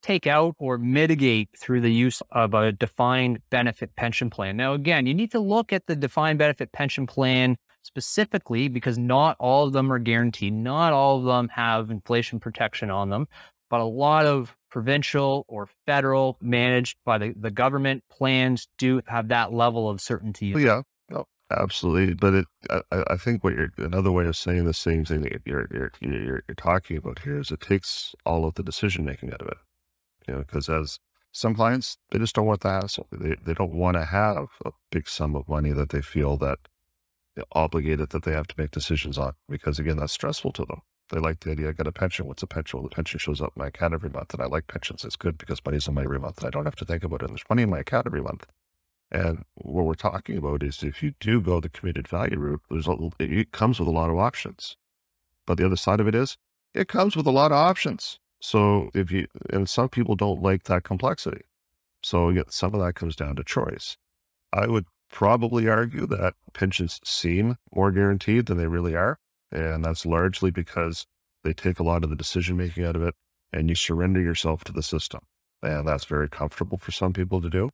take 0.02 0.26
out 0.26 0.54
or 0.58 0.78
mitigate 0.78 1.48
through 1.58 1.80
the 1.80 1.92
use 1.92 2.22
of 2.32 2.54
a 2.54 2.72
defined 2.72 3.40
benefit 3.50 3.94
pension 3.96 4.30
plan. 4.30 4.56
Now, 4.56 4.74
again, 4.74 5.06
you 5.06 5.14
need 5.14 5.32
to 5.32 5.40
look 5.40 5.72
at 5.72 5.86
the 5.86 5.96
defined 5.96 6.38
benefit 6.38 6.72
pension 6.72 7.06
plan 7.06 7.56
specifically 7.86 8.68
because 8.68 8.98
not 8.98 9.36
all 9.38 9.66
of 9.66 9.72
them 9.72 9.92
are 9.92 9.98
guaranteed. 9.98 10.52
Not 10.52 10.92
all 10.92 11.18
of 11.18 11.24
them 11.24 11.48
have 11.50 11.90
inflation 11.90 12.40
protection 12.40 12.90
on 12.90 13.10
them, 13.10 13.28
but 13.70 13.80
a 13.80 13.84
lot 13.84 14.26
of 14.26 14.56
provincial 14.70 15.44
or 15.48 15.68
federal 15.86 16.36
managed 16.40 16.98
by 17.04 17.16
the, 17.18 17.32
the 17.38 17.50
government 17.50 18.02
plans 18.10 18.68
do 18.76 19.00
have 19.06 19.28
that 19.28 19.52
level 19.52 19.88
of 19.88 20.00
certainty. 20.00 20.48
Yeah, 20.48 20.82
no, 21.08 21.18
oh, 21.18 21.26
absolutely. 21.50 22.14
But 22.14 22.34
it, 22.34 22.46
I, 22.68 23.04
I, 23.10 23.16
think 23.16 23.44
what 23.44 23.54
you're, 23.54 23.70
another 23.78 24.10
way 24.10 24.26
of 24.26 24.36
saying 24.36 24.64
the 24.64 24.74
same 24.74 25.04
thing 25.04 25.22
that 25.22 25.40
you're, 25.46 25.68
you're, 25.70 25.92
you're, 26.00 26.42
you're 26.48 26.54
talking 26.56 26.96
about 26.96 27.20
here 27.20 27.38
is 27.38 27.50
it 27.50 27.60
takes 27.60 28.14
all 28.26 28.44
of 28.44 28.54
the 28.54 28.62
decision 28.64 29.04
making 29.04 29.32
out 29.32 29.40
of 29.40 29.48
it. 29.48 29.58
You 30.26 30.34
know, 30.34 30.40
because 30.40 30.68
as 30.68 30.98
some 31.30 31.54
clients, 31.54 31.98
they 32.10 32.18
just 32.18 32.34
don't 32.34 32.46
want 32.46 32.62
the 32.62 32.70
hassle. 32.70 33.06
They, 33.12 33.36
they 33.44 33.54
don't 33.54 33.74
want 33.74 33.96
to 33.96 34.04
have 34.04 34.48
a 34.64 34.72
big 34.90 35.08
sum 35.08 35.36
of 35.36 35.48
money 35.48 35.70
that 35.70 35.90
they 35.90 36.02
feel 36.02 36.36
that 36.38 36.58
obligated 37.52 38.10
that 38.10 38.24
they 38.24 38.32
have 38.32 38.46
to 38.48 38.54
make 38.58 38.70
decisions 38.70 39.18
on 39.18 39.34
because 39.48 39.78
again 39.78 39.96
that's 39.96 40.12
stressful 40.12 40.52
to 40.52 40.64
them. 40.64 40.82
They 41.10 41.20
like 41.20 41.40
the 41.40 41.52
idea 41.52 41.68
i 41.68 41.72
got 41.72 41.86
a 41.86 41.92
pension. 41.92 42.26
What's 42.26 42.42
a 42.42 42.46
pension? 42.46 42.78
Well 42.78 42.88
the 42.88 42.94
pension 42.94 43.18
shows 43.18 43.40
up 43.40 43.52
in 43.56 43.60
my 43.60 43.68
account 43.68 43.94
every 43.94 44.10
month 44.10 44.34
and 44.34 44.42
i 44.42 44.46
like 44.46 44.66
pensions. 44.66 45.04
It's 45.04 45.16
good 45.16 45.38
because 45.38 45.64
money's 45.64 45.88
in 45.88 45.94
my 45.94 46.02
every 46.02 46.18
month. 46.18 46.44
I 46.44 46.50
don't 46.50 46.64
have 46.64 46.76
to 46.76 46.84
think 46.84 47.04
about 47.04 47.22
it. 47.22 47.26
And 47.26 47.30
there's 47.30 47.48
money 47.48 47.62
in 47.62 47.70
my 47.70 47.80
account 47.80 48.06
every 48.06 48.22
month. 48.22 48.46
And 49.10 49.44
what 49.54 49.84
we're 49.84 49.94
talking 49.94 50.36
about 50.36 50.62
is 50.62 50.82
if 50.82 51.02
you 51.02 51.14
do 51.20 51.40
go 51.40 51.60
the 51.60 51.68
committed 51.68 52.08
value 52.08 52.38
route 52.38 52.62
there's 52.68 52.88
a, 52.88 52.96
it 53.20 53.52
comes 53.52 53.78
with 53.78 53.88
a 53.88 53.92
lot 53.92 54.10
of 54.10 54.18
options. 54.18 54.76
But 55.46 55.58
the 55.58 55.66
other 55.66 55.76
side 55.76 56.00
of 56.00 56.08
it 56.08 56.14
is 56.14 56.38
it 56.74 56.88
comes 56.88 57.16
with 57.16 57.26
a 57.26 57.30
lot 57.30 57.52
of 57.52 57.58
options. 57.58 58.18
So 58.40 58.90
if 58.94 59.10
you 59.10 59.26
and 59.50 59.68
some 59.68 59.88
people 59.88 60.16
don't 60.16 60.42
like 60.42 60.64
that 60.64 60.84
complexity. 60.84 61.42
So 62.02 62.28
again, 62.28 62.44
some 62.48 62.74
of 62.74 62.80
that 62.80 62.94
comes 62.94 63.16
down 63.16 63.36
to 63.36 63.44
choice. 63.44 63.96
I 64.52 64.66
would 64.66 64.86
probably 65.10 65.68
argue 65.68 66.06
that 66.06 66.34
pensions 66.52 67.00
seem 67.04 67.56
more 67.74 67.90
guaranteed 67.92 68.46
than 68.46 68.58
they 68.58 68.66
really 68.66 68.94
are. 68.94 69.18
And 69.52 69.84
that's 69.84 70.04
largely 70.04 70.50
because 70.50 71.06
they 71.44 71.52
take 71.52 71.78
a 71.78 71.84
lot 71.84 72.04
of 72.04 72.10
the 72.10 72.16
decision 72.16 72.56
making 72.56 72.84
out 72.84 72.96
of 72.96 73.02
it 73.02 73.14
and 73.52 73.68
you 73.68 73.74
surrender 73.74 74.20
yourself 74.20 74.64
to 74.64 74.72
the 74.72 74.82
system. 74.82 75.20
And 75.62 75.86
that's 75.88 76.04
very 76.04 76.28
comfortable 76.28 76.78
for 76.78 76.92
some 76.92 77.12
people 77.12 77.40
to 77.40 77.48
do. 77.48 77.70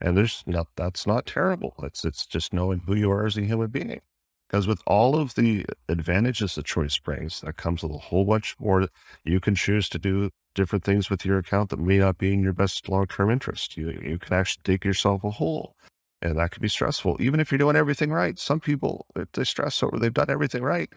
And 0.00 0.16
there's 0.16 0.42
not, 0.46 0.68
that's 0.76 1.06
not 1.06 1.26
terrible. 1.26 1.74
It's, 1.82 2.04
it's 2.04 2.26
just 2.26 2.52
knowing 2.52 2.80
who 2.80 2.94
you 2.94 3.10
are 3.10 3.26
as 3.26 3.36
a 3.36 3.42
human 3.42 3.68
being. 3.68 4.00
Because 4.48 4.66
with 4.66 4.82
all 4.84 5.14
of 5.16 5.36
the 5.36 5.64
advantages 5.88 6.56
that 6.56 6.64
choice 6.64 6.98
brings, 6.98 7.40
that 7.42 7.56
comes 7.56 7.82
with 7.82 7.92
a 7.92 7.98
whole 7.98 8.24
bunch 8.24 8.56
more. 8.58 8.88
You 9.24 9.38
can 9.38 9.54
choose 9.54 9.88
to 9.90 9.98
do 9.98 10.30
different 10.56 10.84
things 10.84 11.08
with 11.08 11.24
your 11.24 11.38
account 11.38 11.70
that 11.70 11.78
may 11.78 11.98
not 11.98 12.18
be 12.18 12.32
in 12.32 12.42
your 12.42 12.52
best 12.52 12.88
long 12.88 13.06
term 13.06 13.30
interest. 13.30 13.76
You, 13.76 13.90
you 14.02 14.18
can 14.18 14.34
actually 14.34 14.62
dig 14.64 14.84
yourself 14.84 15.22
a 15.22 15.30
hole. 15.30 15.76
And 16.22 16.38
that 16.38 16.50
can 16.50 16.60
be 16.60 16.68
stressful, 16.68 17.16
even 17.20 17.40
if 17.40 17.50
you're 17.50 17.58
doing 17.58 17.76
everything 17.76 18.10
right. 18.10 18.38
Some 18.38 18.60
people, 18.60 19.06
they 19.32 19.44
stress 19.44 19.82
over 19.82 19.98
they've 19.98 20.12
done 20.12 20.28
everything 20.28 20.62
right. 20.62 20.90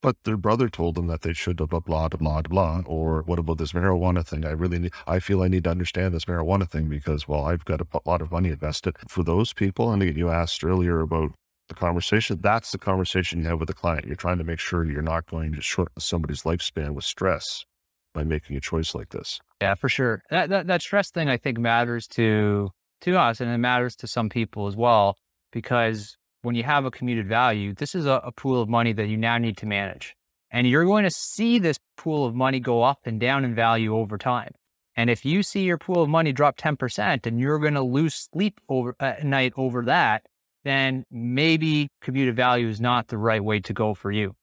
But 0.00 0.16
their 0.24 0.36
brother 0.36 0.68
told 0.68 0.96
them 0.96 1.06
that 1.06 1.22
they 1.22 1.32
should 1.32 1.56
blah, 1.56 1.66
blah, 1.66 1.80
blah, 1.80 2.08
blah, 2.08 2.42
blah. 2.42 2.82
Or 2.84 3.22
what 3.22 3.38
about 3.38 3.58
this 3.58 3.72
marijuana 3.72 4.26
thing? 4.26 4.44
I 4.44 4.50
really 4.50 4.78
need, 4.78 4.92
I 5.06 5.18
feel 5.18 5.42
I 5.42 5.48
need 5.48 5.64
to 5.64 5.70
understand 5.70 6.12
this 6.12 6.26
marijuana 6.26 6.68
thing 6.68 6.88
because, 6.88 7.26
well, 7.26 7.44
I've 7.44 7.64
got 7.64 7.80
a 7.80 7.86
lot 8.04 8.20
of 8.20 8.30
money 8.30 8.50
invested. 8.50 8.96
For 9.08 9.24
those 9.24 9.52
people, 9.52 9.90
and 9.90 10.02
you 10.02 10.28
asked 10.28 10.62
earlier 10.62 11.00
about 11.00 11.32
the 11.68 11.74
conversation, 11.74 12.38
that's 12.42 12.70
the 12.72 12.78
conversation 12.78 13.40
you 13.40 13.46
have 13.46 13.60
with 13.60 13.68
the 13.68 13.74
client. 13.74 14.06
You're 14.06 14.16
trying 14.16 14.38
to 14.38 14.44
make 14.44 14.58
sure 14.58 14.84
you're 14.84 15.00
not 15.00 15.26
going 15.26 15.54
to 15.54 15.62
shorten 15.62 15.98
somebody's 15.98 16.42
lifespan 16.42 16.90
with 16.90 17.04
stress 17.04 17.64
by 18.12 18.24
making 18.24 18.56
a 18.56 18.60
choice 18.60 18.94
like 18.94 19.08
this. 19.08 19.40
Yeah, 19.62 19.74
for 19.74 19.88
sure. 19.88 20.22
That, 20.28 20.50
that, 20.50 20.66
that 20.66 20.82
stress 20.82 21.10
thing, 21.10 21.30
I 21.30 21.38
think, 21.38 21.58
matters 21.58 22.06
to 22.08 22.70
to 23.04 23.18
us 23.18 23.40
and 23.40 23.50
it 23.50 23.58
matters 23.58 23.96
to 23.96 24.06
some 24.06 24.28
people 24.28 24.66
as 24.66 24.76
well 24.76 25.16
because 25.52 26.16
when 26.42 26.54
you 26.54 26.62
have 26.62 26.84
a 26.84 26.90
commuted 26.90 27.26
value, 27.26 27.72
this 27.74 27.94
is 27.94 28.06
a, 28.06 28.20
a, 28.24 28.32
pool 28.32 28.60
of 28.60 28.68
money 28.68 28.92
that 28.92 29.08
you 29.08 29.16
now 29.16 29.38
need 29.38 29.56
to 29.56 29.66
manage. 29.66 30.14
And 30.50 30.68
you're 30.68 30.84
going 30.84 31.04
to 31.04 31.10
see 31.10 31.58
this 31.58 31.78
pool 31.96 32.26
of 32.26 32.34
money 32.34 32.60
go 32.60 32.82
up 32.82 33.00
and 33.04 33.18
down 33.18 33.44
in 33.44 33.54
value 33.54 33.96
over 33.96 34.18
time. 34.18 34.52
And 34.96 35.10
if 35.10 35.24
you 35.24 35.42
see 35.42 35.62
your 35.62 35.78
pool 35.78 36.02
of 36.02 36.08
money 36.08 36.32
drop 36.32 36.56
10% 36.56 37.26
and 37.26 37.40
you're 37.40 37.58
going 37.58 37.74
to 37.74 37.82
lose 37.82 38.14
sleep 38.14 38.60
over 38.68 38.94
at 39.00 39.24
night 39.24 39.52
over 39.56 39.84
that, 39.86 40.26
then 40.64 41.04
maybe 41.10 41.88
commuted 42.00 42.36
value 42.36 42.68
is 42.68 42.80
not 42.80 43.08
the 43.08 43.18
right 43.18 43.42
way 43.42 43.60
to 43.60 43.72
go 43.72 43.94
for 43.94 44.12
you. 44.12 44.34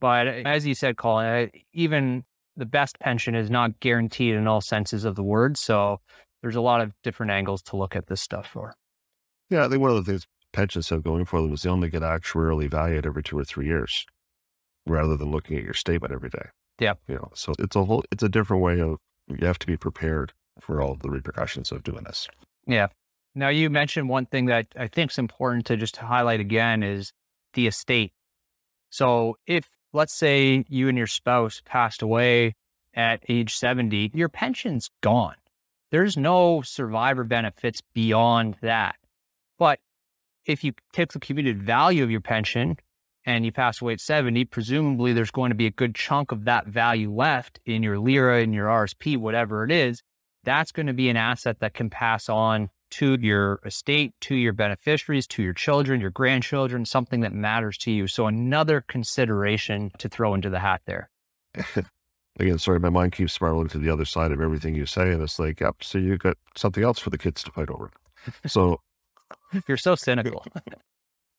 But 0.00 0.26
uh, 0.26 0.30
as 0.44 0.66
you 0.66 0.74
said, 0.74 0.96
Colin, 0.96 1.50
even 1.72 2.24
the 2.56 2.66
best 2.66 2.98
pension 2.98 3.34
is 3.34 3.50
not 3.50 3.78
guaranteed 3.80 4.34
in 4.34 4.46
all 4.46 4.60
senses 4.60 5.04
of 5.04 5.14
the 5.14 5.22
word. 5.22 5.56
So 5.56 6.00
there's 6.42 6.56
a 6.56 6.60
lot 6.60 6.80
of 6.80 6.92
different 7.02 7.32
angles 7.32 7.62
to 7.62 7.76
look 7.76 7.96
at 7.96 8.08
this 8.08 8.20
stuff 8.20 8.46
for. 8.46 8.74
Yeah, 9.48 9.64
I 9.64 9.68
think 9.68 9.80
one 9.80 9.90
of 9.90 10.04
the 10.04 10.10
things 10.10 10.26
pensions 10.52 10.90
have 10.90 11.02
going 11.02 11.24
for 11.24 11.40
them 11.40 11.52
is 11.52 11.62
they 11.62 11.70
only 11.70 11.88
get 11.88 12.02
actuarially 12.02 12.70
valued 12.70 13.06
every 13.06 13.22
two 13.22 13.38
or 13.38 13.44
three 13.44 13.66
years 13.66 14.04
rather 14.86 15.16
than 15.16 15.30
looking 15.30 15.56
at 15.56 15.64
your 15.64 15.74
statement 15.74 16.12
every 16.12 16.28
day. 16.28 16.46
Yeah. 16.78 16.94
You 17.08 17.16
know, 17.16 17.30
so 17.34 17.52
it's 17.58 17.76
a 17.76 17.84
whole, 17.84 18.04
it's 18.10 18.22
a 18.22 18.28
different 18.28 18.62
way 18.62 18.80
of, 18.80 18.98
you 19.28 19.46
have 19.46 19.58
to 19.60 19.66
be 19.66 19.76
prepared 19.76 20.32
for 20.60 20.82
all 20.82 20.96
the 20.96 21.08
repercussions 21.08 21.72
of 21.72 21.82
doing 21.84 22.04
this. 22.04 22.28
Yeah. 22.66 22.88
Now 23.34 23.48
you 23.48 23.70
mentioned 23.70 24.08
one 24.08 24.26
thing 24.26 24.46
that 24.46 24.66
I 24.76 24.88
think 24.88 25.12
is 25.12 25.18
important 25.18 25.66
to 25.66 25.76
just 25.76 25.96
highlight 25.96 26.40
again 26.40 26.82
is 26.82 27.12
the 27.54 27.66
estate. 27.66 28.12
So 28.90 29.36
if 29.46 29.68
let's 29.92 30.12
say 30.12 30.64
you 30.68 30.88
and 30.88 30.98
your 30.98 31.06
spouse 31.06 31.62
passed 31.64 32.02
away 32.02 32.54
at 32.94 33.22
age 33.28 33.54
70, 33.56 34.10
your 34.12 34.28
pension's 34.28 34.90
gone. 35.02 35.36
There's 35.92 36.16
no 36.16 36.62
survivor 36.62 37.22
benefits 37.22 37.82
beyond 37.92 38.56
that. 38.62 38.96
But 39.58 39.78
if 40.46 40.64
you 40.64 40.72
take 40.94 41.12
the 41.12 41.20
commuted 41.20 41.62
value 41.62 42.02
of 42.02 42.10
your 42.10 42.22
pension 42.22 42.78
and 43.26 43.44
you 43.44 43.52
pass 43.52 43.80
away 43.82 43.92
at 43.92 44.00
70, 44.00 44.46
presumably 44.46 45.12
there's 45.12 45.30
going 45.30 45.50
to 45.50 45.54
be 45.54 45.66
a 45.66 45.70
good 45.70 45.94
chunk 45.94 46.32
of 46.32 46.46
that 46.46 46.66
value 46.66 47.12
left 47.14 47.60
in 47.66 47.82
your 47.82 47.98
LIRA, 47.98 48.40
in 48.40 48.54
your 48.54 48.68
RSP, 48.68 49.18
whatever 49.18 49.64
it 49.64 49.70
is. 49.70 50.02
That's 50.44 50.72
going 50.72 50.86
to 50.86 50.94
be 50.94 51.10
an 51.10 51.18
asset 51.18 51.60
that 51.60 51.74
can 51.74 51.90
pass 51.90 52.30
on 52.30 52.70
to 52.92 53.18
your 53.20 53.60
estate, 53.66 54.14
to 54.22 54.34
your 54.34 54.54
beneficiaries, 54.54 55.26
to 55.26 55.42
your 55.42 55.54
children, 55.54 56.00
your 56.00 56.10
grandchildren, 56.10 56.86
something 56.86 57.20
that 57.20 57.34
matters 57.34 57.76
to 57.78 57.90
you. 57.90 58.06
So 58.06 58.26
another 58.26 58.80
consideration 58.80 59.92
to 59.98 60.08
throw 60.08 60.32
into 60.32 60.48
the 60.48 60.58
hat 60.58 60.80
there. 60.86 61.10
Again, 62.38 62.58
sorry, 62.58 62.80
my 62.80 62.88
mind 62.88 63.12
keeps 63.12 63.32
spiraling 63.32 63.68
to 63.68 63.78
the 63.78 63.90
other 63.90 64.04
side 64.04 64.32
of 64.32 64.40
everything 64.40 64.74
you 64.74 64.86
say. 64.86 65.10
And 65.12 65.22
it's 65.22 65.38
like, 65.38 65.60
yep, 65.60 65.76
so 65.82 65.98
you've 65.98 66.20
got 66.20 66.38
something 66.56 66.82
else 66.82 66.98
for 66.98 67.10
the 67.10 67.18
kids 67.18 67.42
to 67.44 67.52
fight 67.52 67.70
over. 67.70 67.90
So 68.46 68.78
you're 69.66 69.76
so 69.76 69.96
cynical. 69.96 70.44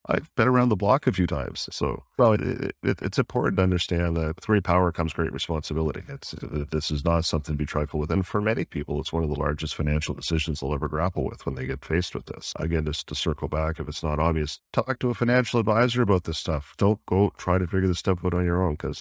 I've 0.07 0.33
been 0.35 0.49
around 0.49 0.67
the 0.67 0.75
block 0.75 1.07
a 1.07 1.13
few 1.13 1.25
times. 1.25 1.69
So, 1.71 2.03
well, 2.17 2.33
it, 2.33 2.75
it, 2.83 3.01
it's 3.01 3.17
important 3.17 3.57
to 3.57 3.63
understand 3.63 4.17
that 4.17 4.35
with 4.35 4.45
great 4.45 4.65
power 4.65 4.91
comes 4.91 5.13
great 5.13 5.31
responsibility. 5.31 6.03
It's, 6.09 6.33
uh, 6.33 6.65
this 6.71 6.91
is 6.91 7.05
not 7.05 7.23
something 7.23 7.53
to 7.53 7.57
be 7.57 7.65
trifled 7.65 8.01
with. 8.01 8.11
And 8.11 8.27
for 8.27 8.41
many 8.41 8.65
people, 8.65 8.99
it's 8.99 9.13
one 9.13 9.23
of 9.23 9.29
the 9.29 9.39
largest 9.39 9.75
financial 9.75 10.13
decisions 10.13 10.59
they'll 10.59 10.73
ever 10.73 10.89
grapple 10.89 11.23
with 11.23 11.45
when 11.45 11.55
they 11.55 11.65
get 11.65 11.85
faced 11.85 12.15
with 12.15 12.25
this. 12.25 12.51
Again, 12.57 12.85
just 12.85 13.07
to 13.07 13.15
circle 13.15 13.47
back, 13.47 13.79
if 13.79 13.87
it's 13.87 14.03
not 14.03 14.19
obvious, 14.19 14.59
talk 14.73 14.99
to 14.99 15.09
a 15.09 15.13
financial 15.13 15.61
advisor 15.61 16.01
about 16.01 16.25
this 16.25 16.37
stuff. 16.37 16.73
Don't 16.77 16.99
go 17.05 17.31
try 17.37 17.57
to 17.57 17.65
figure 17.65 17.87
this 17.87 17.99
stuff 17.99 18.25
out 18.25 18.33
on 18.33 18.43
your 18.43 18.61
own. 18.61 18.73
Because 18.73 18.99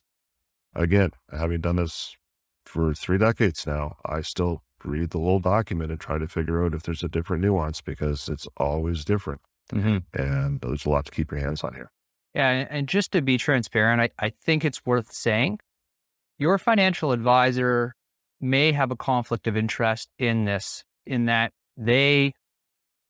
again, 0.75 1.11
having 1.31 1.61
done 1.61 1.77
this 1.77 2.17
for 2.65 2.95
three 2.95 3.19
decades 3.19 3.67
now, 3.67 3.97
I 4.05 4.23
still 4.23 4.63
read 4.85 5.11
the 5.11 5.19
whole 5.19 5.39
document 5.39 5.91
and 5.91 6.01
try 6.01 6.19
to 6.19 6.27
figure 6.27 6.65
out 6.65 6.75
if 6.75 6.83
there's 6.83 7.03
a 7.03 7.09
different 7.09 7.43
nuance 7.43 7.81
because 7.81 8.29
it's 8.29 8.47
always 8.57 9.05
different. 9.05 9.41
Mm-hmm. 9.73 9.99
And 10.21 10.61
there's 10.61 10.87
a 10.87 10.91
lot 10.91 11.05
to 11.07 11.11
keep 11.11 11.31
your 11.31 11.41
hands 11.41 11.63
on 11.63 11.75
here. 11.75 11.91
Yeah. 12.35 12.67
And 12.71 12.89
just 12.89 13.13
to 13.13 13.23
be 13.23 13.39
transparent, 13.39 14.01
I, 14.01 14.27
I 14.27 14.33
think 14.45 14.65
it's 14.65 14.85
worth 14.85 15.13
saying 15.13 15.59
your 16.39 16.59
financial 16.59 17.13
advisor 17.13 17.95
may 18.41 18.73
have 18.73 18.91
a 18.91 18.97
conflict 18.97 19.47
of 19.47 19.57
interest 19.57 20.09
in 20.19 20.45
this, 20.45 20.83
in 21.07 21.27
that 21.27 21.53
they 21.77 22.33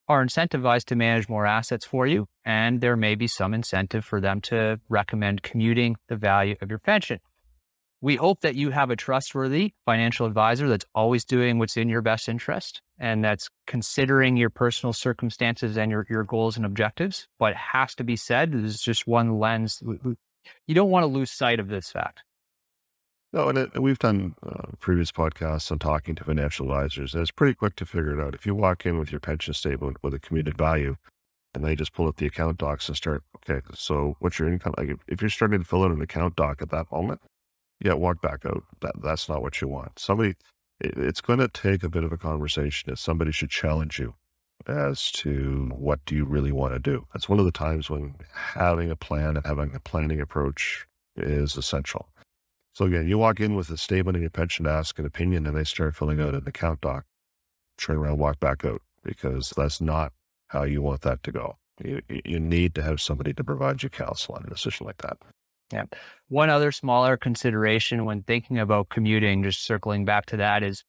are 0.08 0.24
incentivized 0.24 0.84
to 0.86 0.96
manage 0.96 1.28
more 1.28 1.46
assets 1.46 1.86
for 1.86 2.06
you. 2.06 2.26
And 2.44 2.80
there 2.80 2.96
may 2.96 3.14
be 3.14 3.28
some 3.28 3.54
incentive 3.54 4.04
for 4.04 4.20
them 4.20 4.40
to 4.42 4.80
recommend 4.88 5.42
commuting 5.42 5.96
the 6.08 6.16
value 6.16 6.56
of 6.60 6.68
your 6.68 6.80
pension. 6.80 7.20
We 8.02 8.16
hope 8.16 8.40
that 8.40 8.56
you 8.56 8.70
have 8.70 8.90
a 8.90 8.96
trustworthy 8.96 9.74
financial 9.86 10.26
advisor 10.26 10.68
that's 10.68 10.84
always 10.92 11.24
doing 11.24 11.60
what's 11.60 11.76
in 11.76 11.88
your 11.88 12.02
best 12.02 12.28
interest 12.28 12.82
and 12.98 13.24
that's 13.24 13.48
considering 13.68 14.36
your 14.36 14.50
personal 14.50 14.92
circumstances 14.92 15.78
and 15.78 15.88
your, 15.88 16.04
your 16.10 16.24
goals 16.24 16.56
and 16.56 16.66
objectives. 16.66 17.28
But 17.38 17.52
it 17.52 17.58
has 17.58 17.94
to 17.94 18.04
be 18.04 18.16
said, 18.16 18.50
there's 18.50 18.80
just 18.80 19.06
one 19.06 19.38
lens. 19.38 19.80
You 19.84 20.74
don't 20.74 20.90
want 20.90 21.04
to 21.04 21.06
lose 21.06 21.30
sight 21.30 21.60
of 21.60 21.68
this 21.68 21.92
fact. 21.92 22.24
No, 23.32 23.48
and 23.48 23.56
it, 23.56 23.80
we've 23.80 24.00
done 24.00 24.34
uh, 24.44 24.72
previous 24.80 25.12
podcasts 25.12 25.70
on 25.70 25.78
talking 25.78 26.16
to 26.16 26.24
financial 26.24 26.72
advisors, 26.72 27.14
and 27.14 27.22
it's 27.22 27.30
pretty 27.30 27.54
quick 27.54 27.76
to 27.76 27.86
figure 27.86 28.18
it 28.18 28.22
out. 28.22 28.34
If 28.34 28.44
you 28.44 28.54
walk 28.56 28.84
in 28.84 28.98
with 28.98 29.12
your 29.12 29.20
pension 29.20 29.54
statement 29.54 29.98
with 30.02 30.12
a 30.12 30.18
commuted 30.18 30.58
value, 30.58 30.96
and 31.54 31.64
they 31.64 31.76
just 31.76 31.92
pull 31.92 32.08
up 32.08 32.16
the 32.16 32.26
account 32.26 32.58
docs 32.58 32.88
and 32.88 32.96
start, 32.96 33.22
okay, 33.36 33.64
so 33.74 34.16
what's 34.18 34.38
your 34.38 34.48
income? 34.48 34.74
Like 34.76 34.88
if, 34.88 34.98
if 35.06 35.22
you're 35.22 35.30
starting 35.30 35.60
to 35.60 35.64
fill 35.64 35.84
out 35.84 35.92
an 35.92 36.02
account 36.02 36.34
doc 36.36 36.60
at 36.60 36.70
that 36.70 36.90
moment, 36.90 37.20
yeah, 37.84 37.94
walk 37.94 38.22
back 38.22 38.44
out. 38.46 38.64
That 38.80 38.92
that's 39.02 39.28
not 39.28 39.42
what 39.42 39.60
you 39.60 39.68
want. 39.68 39.98
Somebody, 39.98 40.36
it, 40.80 40.96
it's 40.96 41.20
going 41.20 41.40
to 41.40 41.48
take 41.48 41.82
a 41.82 41.88
bit 41.88 42.04
of 42.04 42.12
a 42.12 42.18
conversation. 42.18 42.92
If 42.92 42.98
somebody 42.98 43.32
should 43.32 43.50
challenge 43.50 43.98
you 43.98 44.14
as 44.66 45.10
to 45.10 45.70
what 45.74 46.04
do 46.06 46.14
you 46.14 46.24
really 46.24 46.52
want 46.52 46.72
to 46.72 46.78
do. 46.78 47.06
That's 47.12 47.28
one 47.28 47.38
of 47.38 47.44
the 47.44 47.52
times 47.52 47.90
when 47.90 48.14
having 48.34 48.90
a 48.90 48.96
plan 48.96 49.36
and 49.36 49.44
having 49.44 49.74
a 49.74 49.80
planning 49.80 50.20
approach 50.20 50.86
is 51.16 51.56
essential. 51.56 52.08
So 52.74 52.86
again, 52.86 53.06
you 53.06 53.18
walk 53.18 53.40
in 53.40 53.54
with 53.54 53.68
a 53.70 53.76
statement 53.76 54.16
in 54.16 54.22
your 54.22 54.30
pension 54.30 54.66
ask 54.66 54.98
an 54.98 55.04
opinion, 55.04 55.46
and 55.46 55.56
they 55.56 55.64
start 55.64 55.94
filling 55.94 56.20
out 56.20 56.34
an 56.34 56.44
account 56.46 56.80
doc. 56.80 57.04
Turn 57.76 57.96
around, 57.96 58.18
walk 58.18 58.40
back 58.40 58.64
out 58.64 58.82
because 59.02 59.52
that's 59.56 59.80
not 59.80 60.12
how 60.48 60.62
you 60.62 60.80
want 60.80 61.02
that 61.02 61.22
to 61.24 61.32
go. 61.32 61.56
You, 61.82 62.00
you 62.24 62.38
need 62.38 62.74
to 62.76 62.82
have 62.82 63.00
somebody 63.00 63.32
to 63.34 63.44
provide 63.44 63.82
you 63.82 63.88
counsel 63.88 64.36
on 64.36 64.44
a 64.46 64.50
decision 64.50 64.86
like 64.86 64.98
that. 64.98 65.18
Yeah. 65.72 65.84
One 66.28 66.50
other 66.50 66.72
smaller 66.72 67.16
consideration 67.16 68.04
when 68.04 68.22
thinking 68.22 68.58
about 68.58 68.88
commuting, 68.88 69.42
just 69.42 69.64
circling 69.64 70.04
back 70.04 70.26
to 70.26 70.36
that, 70.38 70.62
is 70.62 70.84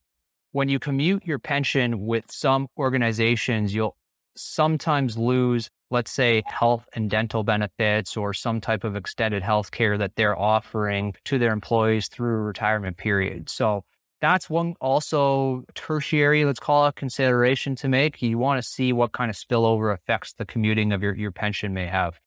when 0.51 0.69
you 0.69 0.79
commute 0.79 1.25
your 1.25 1.39
pension 1.39 2.05
with 2.05 2.25
some 2.29 2.67
organizations, 2.77 3.73
you'll 3.73 3.95
sometimes 4.35 5.17
lose, 5.17 5.69
let's 5.89 6.11
say, 6.11 6.43
health 6.45 6.87
and 6.95 7.09
dental 7.09 7.43
benefits 7.43 8.17
or 8.17 8.33
some 8.33 8.61
type 8.61 8.83
of 8.83 8.95
extended 8.95 9.43
health 9.43 9.71
care 9.71 9.97
that 9.97 10.15
they're 10.15 10.37
offering 10.37 11.13
to 11.25 11.37
their 11.39 11.53
employees 11.53 12.07
through 12.07 12.37
retirement 12.43 12.97
period. 12.97 13.49
So 13.49 13.83
that's 14.21 14.49
one 14.49 14.75
also 14.79 15.63
tertiary, 15.75 16.45
let's 16.45 16.59
call 16.59 16.87
it 16.87 16.95
consideration 16.95 17.75
to 17.75 17.89
make. 17.89 18.21
You 18.21 18.37
want 18.37 18.61
to 18.61 18.67
see 18.67 18.93
what 18.93 19.11
kind 19.11 19.29
of 19.29 19.35
spillover 19.35 19.93
effects 19.93 20.33
the 20.33 20.45
commuting 20.45 20.93
of 20.93 21.03
your, 21.03 21.13
your 21.15 21.31
pension 21.31 21.73
may 21.73 21.87
have. 21.87 22.19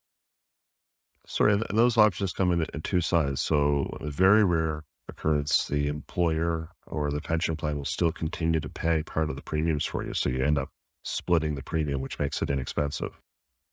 Sorry, 1.26 1.60
those 1.70 1.98
options 1.98 2.32
come 2.32 2.52
in, 2.52 2.64
in 2.72 2.82
two 2.82 3.00
sides. 3.00 3.40
So, 3.40 3.96
a 4.00 4.10
very 4.10 4.44
rare 4.44 4.84
occurrence, 5.08 5.66
the 5.66 5.88
employer 5.88 6.70
or 6.86 7.10
the 7.10 7.20
pension 7.20 7.56
plan 7.56 7.76
will 7.76 7.84
still 7.84 8.12
continue 8.12 8.60
to 8.60 8.68
pay 8.68 9.02
part 9.02 9.28
of 9.28 9.36
the 9.36 9.42
premiums 9.42 9.84
for 9.84 10.04
you. 10.04 10.14
So, 10.14 10.28
you 10.28 10.44
end 10.44 10.56
up 10.56 10.70
splitting 11.02 11.56
the 11.56 11.62
premium, 11.62 12.00
which 12.00 12.20
makes 12.20 12.40
it 12.42 12.50
inexpensive. 12.50 13.20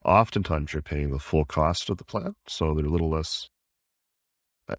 Oftentimes, 0.03 0.73
you're 0.73 0.81
paying 0.81 1.11
the 1.11 1.19
full 1.19 1.45
cost 1.45 1.91
of 1.91 1.97
the 1.97 2.03
plan. 2.03 2.33
So, 2.47 2.73
they're 2.73 2.87
a 2.87 2.89
little 2.89 3.11
less 3.11 3.49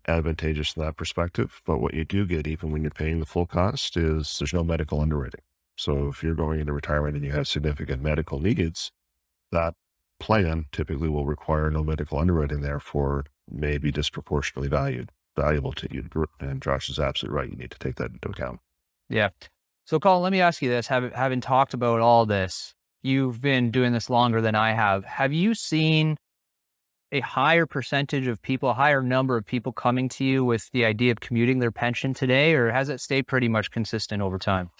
advantageous 0.09 0.71
from 0.71 0.85
that 0.85 0.97
perspective. 0.97 1.63
But 1.65 1.79
what 1.79 1.95
you 1.95 2.05
do 2.05 2.27
get, 2.27 2.49
even 2.49 2.73
when 2.73 2.83
you're 2.83 2.91
paying 2.91 3.21
the 3.21 3.27
full 3.27 3.47
cost, 3.47 3.97
is 3.97 4.37
there's 4.39 4.53
no 4.53 4.65
medical 4.65 5.01
underwriting. 5.01 5.43
So, 5.77 6.09
if 6.09 6.25
you're 6.25 6.35
going 6.35 6.59
into 6.59 6.73
retirement 6.73 7.15
and 7.15 7.25
you 7.25 7.33
have 7.33 7.47
significant 7.47 8.03
medical 8.03 8.41
needs, 8.41 8.91
that 9.53 9.75
plan 10.21 10.67
typically 10.73 11.09
will 11.09 11.27
require 11.27 11.71
no 11.71 11.83
medical 11.83 12.19
underwriting, 12.19 12.61
therefore 12.61 13.25
may 13.51 13.79
be 13.79 13.91
disproportionately 13.91 14.69
valued, 14.69 15.11
valuable 15.37 15.73
to 15.73 15.89
you. 15.91 16.09
And 16.41 16.63
Josh 16.63 16.89
is 16.89 16.99
absolutely 16.99 17.37
right. 17.37 17.51
You 17.51 17.57
need 17.57 17.71
to 17.71 17.79
take 17.79 17.97
that 17.97 18.13
into 18.13 18.29
account. 18.29 18.61
Yeah. 19.09 19.31
So, 19.87 20.01
Colin, 20.01 20.23
let 20.23 20.33
me 20.33 20.41
ask 20.41 20.63
you 20.63 20.71
this: 20.71 20.87
having, 20.87 21.11
having 21.11 21.41
talked 21.41 21.75
about 21.75 22.01
all 22.01 22.25
this, 22.25 22.75
you've 23.03 23.41
been 23.41 23.71
doing 23.71 23.93
this 23.93 24.09
longer 24.09 24.41
than 24.41 24.55
I 24.55 24.73
have. 24.73 25.05
Have 25.05 25.33
you 25.33 25.55
seen 25.55 26.17
a 27.13 27.21
higher 27.21 27.67
percentage 27.67 28.27
of 28.27 28.41
people, 28.43 28.71
a 28.71 28.75
higher 28.75 29.03
number 29.03 29.37
of 29.37 29.47
people 29.47 29.73
coming 29.73 30.09
to 30.09 30.25
you 30.25 30.45
with 30.45 30.71
the 30.73 30.85
idea 30.85 31.13
of 31.13 31.21
commuting 31.21 31.59
their 31.59 31.71
pension 31.71 32.15
today, 32.15 32.55
or 32.55 32.71
has 32.71 32.89
it 32.89 33.01
stayed 33.01 33.27
pretty 33.27 33.49
much 33.49 33.71
consistent 33.71 34.23
over 34.23 34.39
time? 34.39 34.71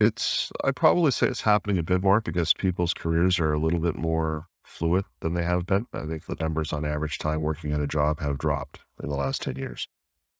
It's, 0.00 0.50
I'd 0.62 0.76
probably 0.76 1.10
say 1.10 1.28
it's 1.28 1.42
happening 1.42 1.78
a 1.78 1.82
bit 1.82 2.02
more 2.02 2.20
because 2.20 2.52
people's 2.52 2.94
careers 2.94 3.38
are 3.38 3.52
a 3.52 3.58
little 3.58 3.78
bit 3.78 3.96
more 3.96 4.48
fluid 4.62 5.04
than 5.20 5.34
they 5.34 5.44
have 5.44 5.66
been. 5.66 5.86
I 5.92 6.06
think 6.06 6.26
the 6.26 6.36
numbers 6.40 6.72
on 6.72 6.84
average 6.84 7.18
time 7.18 7.40
working 7.42 7.72
at 7.72 7.80
a 7.80 7.86
job 7.86 8.20
have 8.20 8.38
dropped 8.38 8.80
in 9.02 9.08
the 9.08 9.16
last 9.16 9.42
10 9.42 9.56
years. 9.56 9.88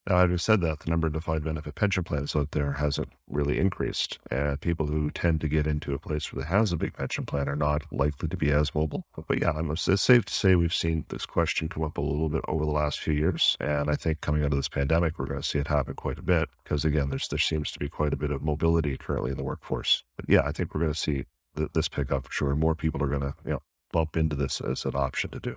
Now, 0.08 0.18
having 0.18 0.36
said 0.36 0.60
that, 0.60 0.80
the 0.80 0.90
number 0.90 1.06
of 1.06 1.14
defined 1.14 1.44
benefit 1.44 1.74
pension 1.76 2.04
plans 2.04 2.36
out 2.36 2.50
there 2.50 2.72
hasn't 2.72 3.08
really 3.26 3.58
increased. 3.58 4.18
And 4.30 4.60
people 4.60 4.86
who 4.86 5.10
tend 5.10 5.40
to 5.40 5.48
get 5.48 5.66
into 5.66 5.94
a 5.94 5.98
place 5.98 6.30
where 6.30 6.44
they 6.44 6.48
has 6.48 6.72
a 6.72 6.76
big 6.76 6.92
pension 6.92 7.24
plan 7.24 7.48
are 7.48 7.56
not 7.56 7.90
likely 7.90 8.28
to 8.28 8.36
be 8.36 8.50
as 8.50 8.74
mobile. 8.74 9.06
But, 9.16 9.40
yeah, 9.40 9.52
it's 9.56 10.02
safe 10.02 10.26
to 10.26 10.34
say 10.34 10.56
we've 10.56 10.74
seen 10.74 11.06
this 11.08 11.24
question 11.24 11.70
come 11.70 11.84
up 11.84 11.96
a 11.96 12.02
little 12.02 12.28
bit 12.28 12.42
over 12.46 12.66
the 12.66 12.70
last 12.70 13.00
few 13.00 13.14
years. 13.14 13.56
And 13.60 13.88
I 13.90 13.94
think 13.94 14.20
coming 14.20 14.42
out 14.42 14.52
of 14.52 14.58
this 14.58 14.68
pandemic, 14.68 15.18
we're 15.18 15.26
going 15.26 15.40
to 15.40 15.48
see 15.48 15.58
it 15.58 15.68
happen 15.68 15.94
quite 15.94 16.18
a 16.18 16.22
bit 16.22 16.50
because, 16.62 16.84
again, 16.84 17.08
there's, 17.08 17.28
there 17.28 17.38
seems 17.38 17.72
to 17.72 17.78
be 17.78 17.88
quite 17.88 18.12
a 18.12 18.18
bit 18.18 18.30
of 18.30 18.42
mobility 18.42 18.98
currently 18.98 19.30
in 19.30 19.38
the 19.38 19.42
workforce. 19.42 20.04
But 20.16 20.26
yeah, 20.28 20.42
I 20.44 20.52
think 20.52 20.74
we're 20.74 20.82
going 20.82 20.92
to 20.92 20.98
see 20.98 21.24
th- 21.56 21.70
this 21.72 21.88
pick 21.88 22.12
up 22.12 22.26
for 22.26 22.32
sure. 22.32 22.54
More 22.54 22.74
people 22.74 23.02
are 23.02 23.08
going 23.08 23.22
to, 23.22 23.34
you 23.44 23.52
know, 23.52 23.62
bump 23.90 24.18
into 24.18 24.36
this 24.36 24.60
as 24.60 24.84
an 24.84 24.96
option 24.96 25.30
to 25.30 25.40
do. 25.40 25.56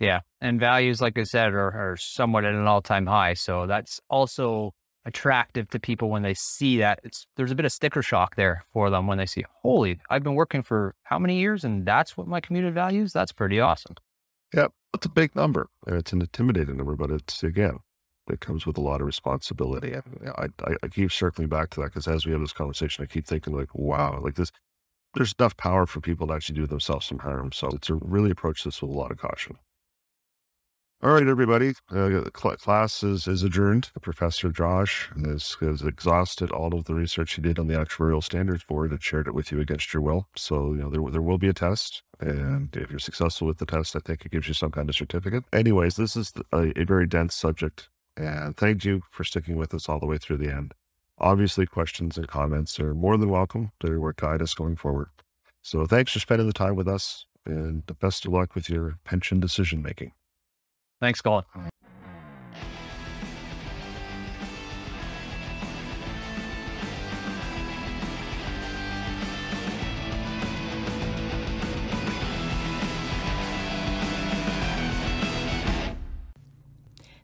Yeah. 0.00 0.20
And 0.40 0.58
values, 0.60 1.00
like 1.00 1.18
I 1.18 1.22
said, 1.24 1.52
are, 1.52 1.70
are 1.70 1.96
somewhat 1.96 2.44
at 2.44 2.54
an 2.54 2.66
all 2.66 2.82
time 2.82 3.06
high. 3.06 3.34
So 3.34 3.66
that's 3.66 4.00
also 4.10 4.72
attractive 5.06 5.68
to 5.70 5.78
people 5.78 6.10
when 6.10 6.22
they 6.22 6.34
see 6.34 6.78
that. 6.78 7.00
It's 7.04 7.26
there's 7.36 7.50
a 7.50 7.54
bit 7.54 7.66
of 7.66 7.72
sticker 7.72 8.02
shock 8.02 8.36
there 8.36 8.64
for 8.72 8.90
them 8.90 9.06
when 9.06 9.18
they 9.18 9.26
see, 9.26 9.44
holy, 9.62 10.00
I've 10.10 10.22
been 10.22 10.34
working 10.34 10.62
for 10.62 10.94
how 11.04 11.18
many 11.18 11.38
years 11.38 11.64
and 11.64 11.86
that's 11.86 12.16
what 12.16 12.26
my 12.26 12.40
commuted 12.40 12.74
values? 12.74 13.12
That's 13.12 13.32
pretty 13.32 13.60
awesome. 13.60 13.96
Yeah, 14.54 14.68
it's 14.94 15.06
a 15.06 15.10
big 15.10 15.34
number. 15.34 15.68
It's 15.86 16.12
an 16.12 16.20
intimidating 16.20 16.76
number, 16.76 16.96
but 16.96 17.10
it's 17.10 17.42
again, 17.42 17.78
it 18.30 18.40
comes 18.40 18.66
with 18.66 18.78
a 18.78 18.80
lot 18.80 19.00
of 19.00 19.06
responsibility. 19.06 19.94
I, 19.94 20.46
I, 20.64 20.76
I 20.82 20.88
keep 20.88 21.12
circling 21.12 21.48
back 21.48 21.70
to 21.70 21.80
that 21.80 21.86
because 21.86 22.08
as 22.08 22.24
we 22.24 22.32
have 22.32 22.40
this 22.40 22.52
conversation, 22.52 23.04
I 23.04 23.06
keep 23.06 23.26
thinking 23.26 23.54
like, 23.54 23.74
wow, 23.74 24.20
like 24.22 24.36
this, 24.36 24.50
there's 25.14 25.34
enough 25.38 25.56
power 25.56 25.86
for 25.86 26.00
people 26.00 26.28
to 26.28 26.32
actually 26.32 26.56
do 26.56 26.66
themselves 26.66 27.06
some 27.06 27.18
harm. 27.18 27.52
So 27.52 27.68
it's 27.68 27.88
to 27.88 28.00
really 28.02 28.30
approach 28.30 28.64
this 28.64 28.80
with 28.80 28.90
a 28.90 28.94
lot 28.94 29.10
of 29.10 29.18
caution. 29.18 29.56
All 31.04 31.12
right, 31.12 31.28
everybody. 31.28 31.74
Uh, 31.90 32.22
cl- 32.34 32.56
class 32.56 33.02
is, 33.02 33.28
is 33.28 33.42
adjourned. 33.42 33.90
Professor 34.00 34.48
Josh 34.48 35.10
has, 35.22 35.54
has 35.60 35.82
exhausted 35.82 36.50
all 36.50 36.74
of 36.74 36.84
the 36.84 36.94
research 36.94 37.34
he 37.34 37.42
did 37.42 37.58
on 37.58 37.66
the 37.66 37.74
Actuarial 37.74 38.24
Standards 38.24 38.64
Board 38.64 38.90
and 38.90 39.02
shared 39.02 39.26
it 39.26 39.34
with 39.34 39.52
you 39.52 39.60
against 39.60 39.92
your 39.92 40.00
will. 40.00 40.28
So, 40.34 40.72
you 40.72 40.78
know, 40.78 40.88
there, 40.88 41.02
there 41.12 41.20
will 41.20 41.36
be 41.36 41.50
a 41.50 41.52
test. 41.52 42.02
And 42.20 42.74
if 42.74 42.88
you're 42.88 42.98
successful 42.98 43.46
with 43.46 43.58
the 43.58 43.66
test, 43.66 43.94
I 43.94 43.98
think 43.98 44.24
it 44.24 44.32
gives 44.32 44.48
you 44.48 44.54
some 44.54 44.70
kind 44.70 44.88
of 44.88 44.96
certificate. 44.96 45.44
Anyways, 45.52 45.96
this 45.96 46.16
is 46.16 46.32
a, 46.52 46.72
a 46.74 46.84
very 46.86 47.06
dense 47.06 47.34
subject. 47.34 47.90
And 48.16 48.56
thank 48.56 48.86
you 48.86 49.02
for 49.10 49.24
sticking 49.24 49.56
with 49.56 49.74
us 49.74 49.90
all 49.90 50.00
the 50.00 50.06
way 50.06 50.16
through 50.16 50.38
the 50.38 50.50
end. 50.50 50.72
Obviously, 51.18 51.66
questions 51.66 52.16
and 52.16 52.26
comments 52.26 52.80
are 52.80 52.94
more 52.94 53.18
than 53.18 53.28
welcome. 53.28 53.72
They 53.82 53.90
will 53.90 54.12
guide 54.12 54.40
us 54.40 54.54
going 54.54 54.76
forward. 54.76 55.08
So 55.60 55.84
thanks 55.84 56.12
for 56.12 56.20
spending 56.20 56.46
the 56.46 56.54
time 56.54 56.76
with 56.76 56.88
us 56.88 57.26
and 57.44 57.82
the 57.88 57.94
best 57.94 58.24
of 58.24 58.32
luck 58.32 58.54
with 58.54 58.70
your 58.70 58.96
pension 59.04 59.38
decision 59.38 59.82
making. 59.82 60.12
Thanks, 61.04 61.20
Colin. 61.20 61.44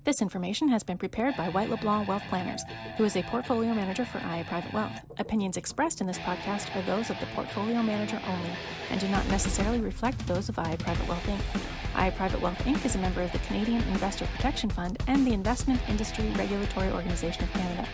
This 0.03 0.23
information 0.23 0.69
has 0.71 0.83
been 0.83 0.97
prepared 0.97 1.37
by 1.37 1.51
White 1.51 1.69
LeBlanc 1.69 2.09
Wealth 2.09 2.23
Planners, 2.31 2.63
who 2.97 3.05
is 3.05 3.17
a 3.17 3.23
portfolio 3.25 3.75
manager 3.75 4.07
for 4.07 4.17
IA 4.19 4.45
Private 4.45 4.73
Wealth. 4.73 4.99
Opinions 5.19 5.59
expressed 5.59 6.01
in 6.01 6.07
this 6.07 6.19
podcast 6.21 6.75
are 6.75 6.81
those 6.83 7.11
of 7.11 7.21
the 7.21 7.27
portfolio 7.35 7.83
manager 7.83 8.19
only 8.27 8.51
and 8.91 8.99
do 8.99 9.07
not 9.09 9.29
necessarily 9.29 9.79
reflect 9.79 10.27
those 10.27 10.49
of 10.49 10.57
IA 10.57 10.79
Private 10.79 11.07
Wealth 11.07 11.27
Inc. 11.27 12.03
IA 12.03 12.13
Private 12.13 12.41
Wealth 12.41 12.59
Inc. 12.61 12.83
is 12.87 12.95
a 12.95 12.99
member 12.99 13.21
of 13.21 13.31
the 13.33 13.39
Canadian 13.41 13.83
Investor 13.89 14.27
Protection 14.37 14.71
Fund 14.71 14.97
and 15.07 15.27
the 15.27 15.35
Investment 15.35 15.79
Industry 15.87 16.33
Regulatory 16.35 16.91
Organization 16.93 17.45
of 17.45 17.53
Canada. 17.53 17.87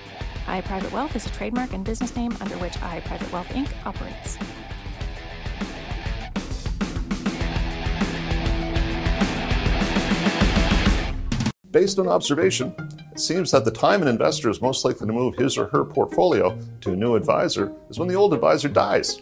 IA 0.48 0.62
Private 0.62 0.92
Wealth 0.92 1.16
is 1.16 1.26
a 1.26 1.30
trademark 1.30 1.72
and 1.72 1.84
business 1.84 2.14
name 2.14 2.36
under 2.40 2.56
which 2.58 2.76
IA 2.76 3.00
Private 3.04 3.32
Wealth 3.32 3.48
Inc. 3.48 3.68
operates. 3.84 4.38
Based 11.76 11.98
on 11.98 12.08
observation, 12.08 12.74
it 13.12 13.20
seems 13.20 13.50
that 13.50 13.66
the 13.66 13.70
time 13.70 14.00
an 14.00 14.08
investor 14.08 14.48
is 14.48 14.62
most 14.62 14.82
likely 14.82 15.06
to 15.06 15.12
move 15.12 15.34
his 15.36 15.58
or 15.58 15.66
her 15.66 15.84
portfolio 15.84 16.58
to 16.80 16.94
a 16.94 16.96
new 16.96 17.16
advisor 17.16 17.70
is 17.90 17.98
when 17.98 18.08
the 18.08 18.14
old 18.14 18.32
advisor 18.32 18.68
dies. 18.68 19.20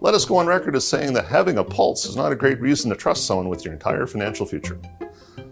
Let 0.00 0.14
us 0.14 0.24
go 0.24 0.38
on 0.38 0.46
record 0.46 0.74
as 0.74 0.88
saying 0.88 1.12
that 1.12 1.26
having 1.26 1.58
a 1.58 1.64
pulse 1.64 2.06
is 2.06 2.16
not 2.16 2.32
a 2.32 2.34
great 2.34 2.62
reason 2.62 2.88
to 2.88 2.96
trust 2.96 3.26
someone 3.26 3.50
with 3.50 3.62
your 3.62 3.74
entire 3.74 4.06
financial 4.06 4.46
future. 4.46 4.80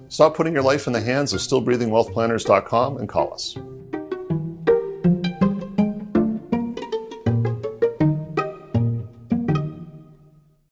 Stop 0.09 0.35
putting 0.35 0.55
your 0.55 0.63
life 0.63 0.87
in 0.87 0.95
the 0.95 1.01
hands 1.03 1.35
of 1.35 1.41
stillbreathingwealthplanners.com 1.41 2.97
and 2.97 3.07
call 3.07 3.35
us. 3.35 3.59